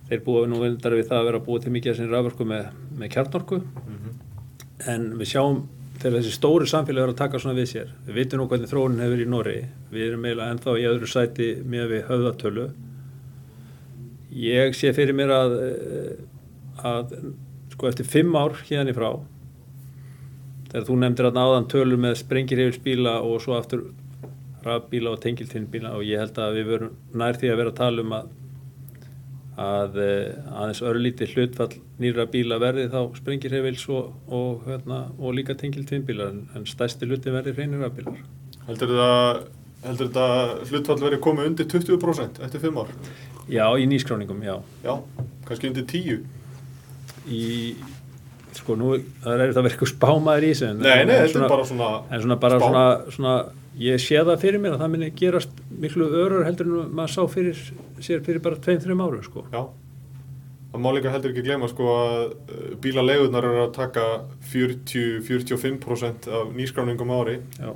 þeir 0.10 0.26
búa 0.28 0.44
nú 0.52 0.60
vindar 0.60 0.98
við 1.00 1.08
það 1.14 1.22
að 1.22 1.28
vera 1.30 1.44
búa 1.48 1.64
til 1.64 1.74
mikið 1.78 1.96
sinni 1.96 2.12
raförku 2.12 2.50
með, 2.50 2.74
með 3.00 3.14
kjarnorku. 3.16 3.62
En 4.90 5.12
við 5.16 5.32
sjáum 5.32 5.64
þegar 6.00 6.16
þessi 6.18 6.36
stóri 6.36 6.68
samfélag 6.70 7.06
er 7.06 7.14
að 7.14 7.20
taka 7.20 7.42
svona 7.42 7.58
við 7.58 7.70
sér. 7.74 7.94
Við 8.08 8.20
vitum 8.22 8.42
nú 8.42 8.48
hvernig 8.52 8.72
þróunin 8.72 9.04
hefur 9.04 9.24
í 9.24 9.28
Nóri 9.30 9.58
við 9.92 10.06
erum 10.08 10.26
eiginlega 10.28 10.56
ennþá 10.56 10.76
í 10.80 10.88
öðru 10.90 11.10
sæti 11.12 11.50
með 11.64 11.94
við 11.94 12.06
höfðatölu. 12.10 12.68
Ég 14.40 14.78
sé 14.78 14.94
fyrir 14.96 15.18
mér 15.18 15.34
að 15.36 15.56
eh, 15.66 16.14
að 16.86 17.16
sko 17.74 17.90
eftir 17.90 18.08
fimm 18.08 18.36
ár 18.36 18.56
hérna 18.68 18.94
í 18.94 18.98
frá 18.98 19.10
þegar 20.70 20.86
þú 20.88 20.98
nefndir 21.02 21.30
að 21.30 21.40
náðan 21.40 21.70
tölur 21.72 22.02
með 22.02 22.20
sprengirheifilsbíla 22.22 23.16
og 23.26 23.40
svo 23.44 23.58
aftur 23.58 23.88
rafbíla 24.66 25.14
og 25.16 25.22
tengiltinnbíla 25.24 25.96
og 25.98 26.06
ég 26.06 26.22
held 26.22 26.38
að 26.42 26.60
við 26.60 26.70
verum 26.74 26.98
nær 27.18 27.40
því 27.40 27.52
að 27.52 27.62
vera 27.62 27.74
að 27.74 27.80
tala 27.80 28.04
um 28.06 28.16
að 28.18 28.36
að 29.60 29.98
eh, 30.00 30.36
aðeins 30.56 30.82
örlítið 30.88 31.34
hlutfall 31.36 31.74
nýra 32.00 32.26
bíla 32.32 32.60
verði 32.62 32.86
þá 32.94 33.00
sprengirheifils 33.20 33.86
og, 33.92 34.14
og, 34.32 34.64
hérna, 34.70 35.00
og 35.20 35.36
líka 35.36 35.56
tengiltinnbílar 35.60 36.32
en, 36.32 36.44
en 36.56 36.68
stærsti 36.70 37.10
hluti 37.10 37.34
verði 37.34 37.56
hreinir 37.58 37.84
rafbílar 37.84 38.22
Heldur 39.84 40.10
þetta, 40.10 40.26
hlutfall 40.70 41.00
verið 41.02 41.22
komið 41.24 41.50
undir 41.52 41.68
20% 41.72 42.42
eftir 42.46 42.64
fimm 42.64 42.82
ár? 42.82 42.90
Já, 43.50 43.66
í 43.80 43.88
nýskráningum, 43.90 44.42
já 44.46 44.58
Já, 44.86 44.98
kannski 45.48 45.72
undir 45.72 45.88
10? 45.90 46.20
í, 47.30 47.44
sko 48.58 48.76
nú 48.80 48.96
það 49.24 49.34
er 49.44 49.54
það 49.54 49.64
verið 49.64 49.74
eitthvað 49.76 49.92
spámaður 49.94 50.46
í 50.48 50.52
þessu 50.54 50.68
en- 50.70 50.84
Nei, 50.84 51.06
nei, 51.06 51.16
en 51.20 51.32
svona 51.34 51.90
en 52.10 52.24
svona 52.24 52.40
bara 52.42 52.60
svona, 52.60 52.86
svona 53.16 53.34
ég 53.80 54.00
sé 54.04 54.18
það 54.20 54.42
fyrir 54.42 54.60
mér 54.64 54.76
að 54.76 54.82
það 54.84 54.92
minni 54.96 55.12
gerast 55.20 55.60
miklu 55.80 56.08
örur 56.24 56.44
heldur 56.48 56.68
en 56.72 56.90
maður 56.98 57.14
sá 57.16 57.22
fyrir 57.32 57.60
sér 58.04 58.24
fyrir 58.26 58.42
bara 58.44 58.60
tveim, 58.60 58.80
þreim 58.84 59.04
árum 59.06 59.24
sko 59.26 59.46
Já, 59.54 59.62
það 59.64 59.78
Það 60.70 60.82
má 60.86 60.90
líka 60.94 61.12
heldur 61.14 61.32
ekki 61.34 61.44
glema 61.48 61.68
sko 61.72 61.86
að 61.96 62.18
uh, 62.30 62.58
bílaleigurnar 62.84 63.46
eru 63.50 63.62
að 63.64 63.72
taka 63.74 64.04
40-45% 64.52 66.28
af 66.30 66.52
nýskráningum 66.54 67.10
ári. 67.16 67.40
Já, 67.58 67.72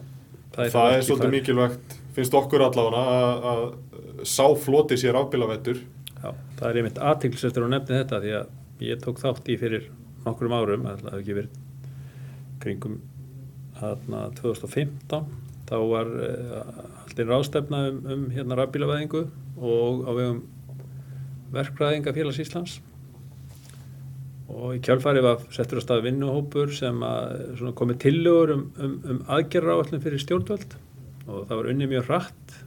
Það 0.53 0.61
er, 0.61 0.97
ekki 0.99 1.07
svolítið 1.07 1.25
fær- 1.25 1.33
mikilvægt, 1.33 1.95
finnst 2.13 2.35
okkur 2.37 2.61
allavega 2.67 3.01
að, 3.17 3.47
að 3.53 4.27
sá 4.29 4.45
floti 4.61 4.97
sér 5.01 5.15
rafbílavettur. 5.17 5.79
Já, 6.19 6.29
það 6.59 6.67
er 6.69 6.79
einmitt 6.83 6.99
aðtikliseftur 7.01 7.65
að 7.65 7.73
nefni 7.73 7.97
þetta 7.97 8.19
því 8.27 8.35
að 8.37 8.85
ég 8.91 9.01
tók 9.01 9.23
þátt 9.23 9.49
í 9.49 9.57
fyrir 9.63 9.87
nokkrum 10.27 10.53
árum, 10.59 10.85
það 10.85 11.09
hefði 11.09 11.23
ekki 11.23 11.37
verið 11.39 11.57
kringum 12.63 12.99
hérna 13.81 14.21
2015 14.37 15.25
þá 15.73 15.77
var 15.89 16.09
uh, 16.13 16.73
alltaf 17.03 17.29
ráðstefna 17.29 17.83
um, 17.89 18.01
um 18.13 18.25
hérna 18.33 18.57
rafbílaveðingu 18.59 19.23
og 19.57 20.03
á 20.05 20.11
vegum 20.13 20.41
verkfræðinga 21.53 22.13
félags 22.13 22.41
Íslands. 22.43 22.75
Og 24.53 24.75
í 24.77 24.81
kjálfari 24.85 25.23
var 25.25 25.41
settur 25.53 25.81
á 25.81 25.85
stað 25.85 26.03
vinnuhópur 26.05 26.73
sem 26.77 26.99
að 27.05 27.63
komið 27.79 28.01
tillögur 28.05 28.53
um, 28.57 28.67
um, 28.77 28.97
um 29.09 29.23
aðgerra 29.33 29.79
áallum 29.79 30.03
fyrir 30.03 30.21
stjórnvöld. 30.21 30.77
Og 31.25 31.47
það 31.47 31.57
var 31.57 31.71
unni 31.71 31.89
mjög 31.89 32.09
hratt 32.11 32.59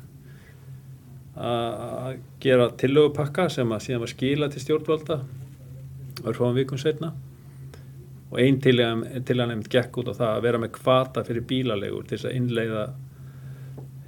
að 1.37 2.17
gera 2.41 2.71
tillögupakka 2.81 3.51
sem 3.53 3.73
að 3.77 3.83
síðan 3.85 4.03
var 4.07 4.13
skila 4.15 4.49
til 4.51 4.63
stjórnvalda 4.65 5.19
örfáum 6.25 6.57
vikum 6.57 6.81
setna 6.81 7.13
og 8.31 8.41
einn 8.43 8.59
til 8.63 8.81
að 8.83 9.05
nefnd 9.51 9.69
gekk 9.71 10.01
út 10.03 10.11
á 10.11 10.19
það 10.19 10.33
að 10.33 10.45
vera 10.49 10.61
með 10.63 10.73
kvata 10.81 11.23
fyrir 11.27 11.47
bílalegur 11.47 12.07
til 12.07 12.17
þess 12.17 12.29
að 12.31 12.39
innleiða 12.41 12.83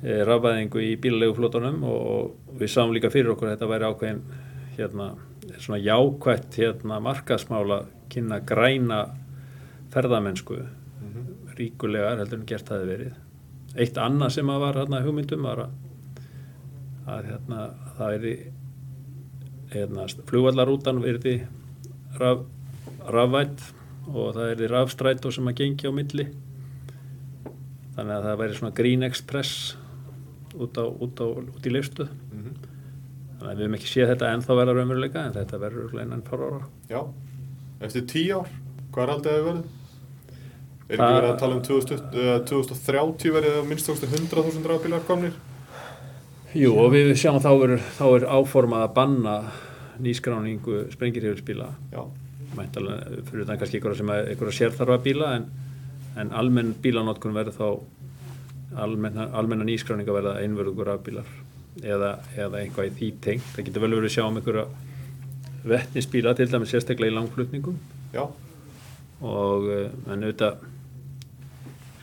e, 0.02 0.16
rafæðingu 0.26 0.82
í 0.82 0.90
bílaleguflótunum 1.04 1.84
og, 1.86 2.02
og 2.48 2.58
við 2.58 2.72
sáum 2.72 2.94
líka 2.94 3.12
fyrir 3.14 3.34
okkur 3.34 3.50
að 3.50 3.56
þetta 3.56 3.70
væri 3.70 3.92
ákveðin 3.92 4.24
hérna, 4.78 5.08
svona 5.58 5.80
jákvætt 5.84 6.58
hérna, 6.58 6.98
markaðsmála 7.06 7.80
kynna 8.10 8.40
græna 8.46 9.00
ferðamennsku. 9.94 10.60
Ríkulegar 11.58 12.20
heldur 12.20 12.38
en 12.38 12.46
gert 12.46 12.68
hafi 12.70 12.86
verið. 12.86 13.16
Eitt 13.78 13.98
annað 14.00 14.36
sem 14.36 14.50
að 14.50 14.62
var 14.62 14.78
hérna, 14.82 15.02
hugmyndum 15.06 15.46
var 15.46 15.64
að, 15.64 15.72
að 17.14 17.32
hérna, 17.32 17.64
það 17.98 18.14
er 18.18 18.28
hérna, 19.74 20.06
flugvallarútan 20.30 21.02
verði 21.02 21.34
raf, 22.18 22.46
rafvætt 23.06 23.66
og 24.14 24.34
það 24.36 24.52
er 24.54 24.72
rafstrætó 24.72 25.32
sem 25.34 25.48
að 25.50 25.58
gengi 25.62 25.88
á 25.88 25.92
milli. 25.92 26.28
Þannig 27.96 28.14
að 28.14 28.26
það 28.28 28.40
væri 28.42 28.58
svona 28.58 28.74
Green 28.78 29.02
Express 29.06 29.54
út, 30.58 30.78
á, 30.78 30.84
út, 30.86 31.20
á, 31.20 31.26
út 31.28 31.66
í 31.68 31.72
listuð 31.74 32.08
Mm 32.32 32.54
þannig 33.38 33.52
að 33.52 33.58
við 33.58 33.64
hefum 33.64 33.74
ekki 33.78 33.88
séð 33.92 34.08
þetta 34.12 34.28
ennþá 34.34 34.54
verða 34.58 34.72
raunveruleika 34.74 35.20
en 35.28 35.34
þetta 35.36 35.58
verður 35.62 35.92
innan 36.02 36.22
fara 36.26 36.46
ára. 36.48 36.64
Já, 36.90 37.00
eftir 37.86 38.06
tíu 38.10 38.40
ár, 38.40 38.48
hvað 38.90 39.04
er 39.04 39.12
aldrei 39.14 39.34
að 39.34 39.44
verið? 39.48 39.60
Er 40.88 40.94
ekki 40.96 40.98
Það- 40.98 41.14
verið 41.18 41.30
að 41.30 41.38
tala 41.38 41.54
um 41.54 41.62
2020, 41.62 42.24
uh, 42.24 42.40
2030 42.48 43.32
verið 43.36 43.58
að 43.60 43.68
minnst 43.68 43.90
100.000 43.92 44.66
rafbílar 44.72 45.06
komnir? 45.06 45.32
Jú 46.56 46.72
og 46.80 46.90
við 46.96 47.12
sjáum 47.14 47.38
þá 47.44 47.50
er, 47.68 47.76
þá 47.98 48.04
er 48.16 48.26
áformað 48.26 48.82
að 48.88 48.94
banna 48.96 49.36
nýskráningu 50.00 50.90
sprengirhjólsbíla 50.94 51.68
Já, 51.92 52.02
mæntalega 52.58 53.22
fyrir 53.30 53.48
það 53.48 53.60
kannski 53.60 53.78
einhverja 53.78 54.00
sem 54.00 54.12
einhverja 54.14 54.58
sérþarfa 54.58 54.98
bíla 55.04 55.30
en, 55.38 55.46
en 56.20 56.32
almenn 56.40 56.74
bílanótkun 56.82 57.36
verður 57.36 57.58
þá 57.58 57.68
almenna, 58.84 59.28
almenna 59.38 59.66
nýskráninga 59.68 60.14
verða 60.14 60.38
einverðugur 60.42 60.90
rafbílar 60.92 61.30
eða, 61.82 62.16
eða 62.36 62.62
einhvað 62.62 62.90
í 62.90 62.94
því 62.98 63.12
tengt. 63.24 63.52
Það 63.54 63.68
getur 63.68 63.84
vel 63.84 63.94
verið 63.96 64.10
að 64.10 64.16
sjá 64.16 64.24
um 64.26 64.40
einhverja 64.40 64.66
vetnisbíla 65.68 66.34
til 66.36 66.48
dæmis 66.50 66.74
sérstaklega 66.74 67.12
í 67.12 67.16
langflutningum. 67.16 67.78
Já, 68.14 68.24
og 69.24 69.70
eh, 69.72 69.88
en 70.08 70.22
auðvitað 70.22 70.62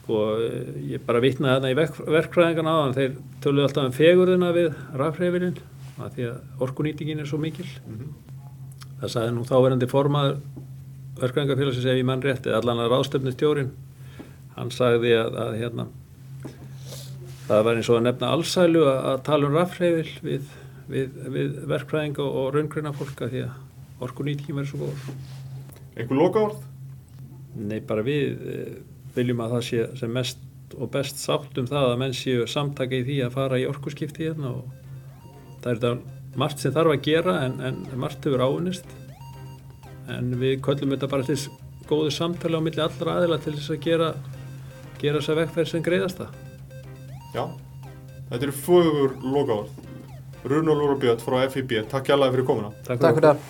sko 0.02 0.20
eh, 0.44 0.74
ég 0.94 1.06
bara 1.06 1.24
vitnaði 1.24 1.56
þarna 1.56 1.72
í 1.72 1.80
verk, 1.80 2.02
verkfræðingan 2.18 2.70
á 2.70 2.76
þeir 2.98 3.16
töluðu 3.44 3.68
alltaf 3.70 3.90
um 3.90 3.96
fegurðina 3.96 4.52
við 4.56 4.70
rafhreyfilinn 5.00 5.58
að 5.96 6.18
því 6.18 6.28
að 6.30 6.64
orkunýtingin 6.66 7.24
er 7.24 7.30
svo 7.30 7.40
mikil 7.42 7.68
það 9.02 9.14
sagði 9.16 9.36
nú 9.36 9.46
þáverandi 9.50 9.90
formaður 9.92 10.40
verkfræðingafélagsins 11.20 11.88
ef 11.88 12.00
ég 12.00 12.08
mann 12.08 12.24
rétt 12.24 12.48
eða 12.48 12.62
allan 12.62 12.84
að 12.84 12.92
ráðstöfni 12.94 13.34
stjórin 13.36 13.72
hann 14.56 14.72
sagði 14.72 15.16
að, 15.20 15.40
að 15.46 15.58
hérna 15.62 15.88
það 17.48 17.66
var 17.68 17.80
eins 17.80 17.92
og 17.92 18.00
að 18.00 18.06
nefna 18.08 18.32
allsælu 18.36 18.86
að, 18.88 19.00
að 19.12 19.24
tala 19.30 19.50
um 19.50 19.58
rafhreyfil 19.60 20.26
við, 20.26 20.50
við, 20.92 21.20
við 21.36 21.60
verkfræðinga 21.72 22.24
og, 22.24 22.40
og 22.42 22.50
raungreina 22.56 22.96
fólka 22.96 23.30
því 23.32 23.46
að 23.48 24.06
orkunýtingin 24.06 24.60
verður 24.60 24.72
svo 24.72 24.90
góð 24.90 25.36
einhver 25.96 26.20
loka 26.20 26.44
orð? 26.50 26.64
Nei, 27.56 27.80
bara 27.88 28.04
við 28.04 28.50
eh, 28.52 28.74
viljum 29.16 29.44
að 29.46 29.56
það 29.56 29.66
sé 29.70 29.86
sem 30.02 30.12
mest 30.12 30.42
og 30.76 30.90
best 30.92 31.22
sátt 31.22 31.60
um 31.62 31.68
það 31.70 31.94
að 31.94 32.02
menn 32.02 32.16
séu 32.18 32.48
samtaka 32.50 32.98
í 32.98 33.06
því 33.08 33.22
að 33.24 33.36
fara 33.38 33.60
í 33.62 33.68
orkuskipti 33.70 34.28
hérna 34.28 34.52
og 34.58 34.66
það 35.64 35.70
er 35.72 35.80
þetta 35.80 36.15
margt 36.40 36.62
sem 36.62 36.74
þarf 36.76 36.96
að 36.96 37.04
gera 37.08 37.36
en, 37.46 37.60
en 37.64 37.82
margt 38.00 38.26
hefur 38.28 38.44
áunnist 38.44 38.88
en 40.12 40.34
við 40.40 40.60
köllum 40.66 40.94
þetta 40.94 41.12
bara 41.12 41.26
til 41.26 41.38
þess 41.38 41.62
góðu 41.90 42.12
samtala 42.14 42.60
á 42.60 42.66
milli 42.66 42.82
allra 42.82 43.20
aðila 43.20 43.40
til 43.42 43.56
þess 43.58 43.74
að 43.74 43.86
gera 43.86 44.10
gera 45.02 45.22
þessa 45.22 45.38
vegferð 45.42 45.72
sem 45.72 45.84
greiðast 45.86 46.22
það. 46.22 46.36
Já, 47.36 47.44
þetta 48.32 48.48
eru 48.48 48.56
fögur 48.66 49.16
loka 49.24 49.60
orð. 49.62 49.84
Runolfur 50.46 50.94
og 50.94 51.00
Björn 51.02 51.22
frá 51.24 51.40
FIB, 51.50 51.80
takk 51.90 52.12
hjálpa 52.12 52.30
fyrir 52.34 52.46
komuna. 52.46 52.70
Takk 52.86 53.02
fyrir 53.02 53.32
það. 53.32 53.46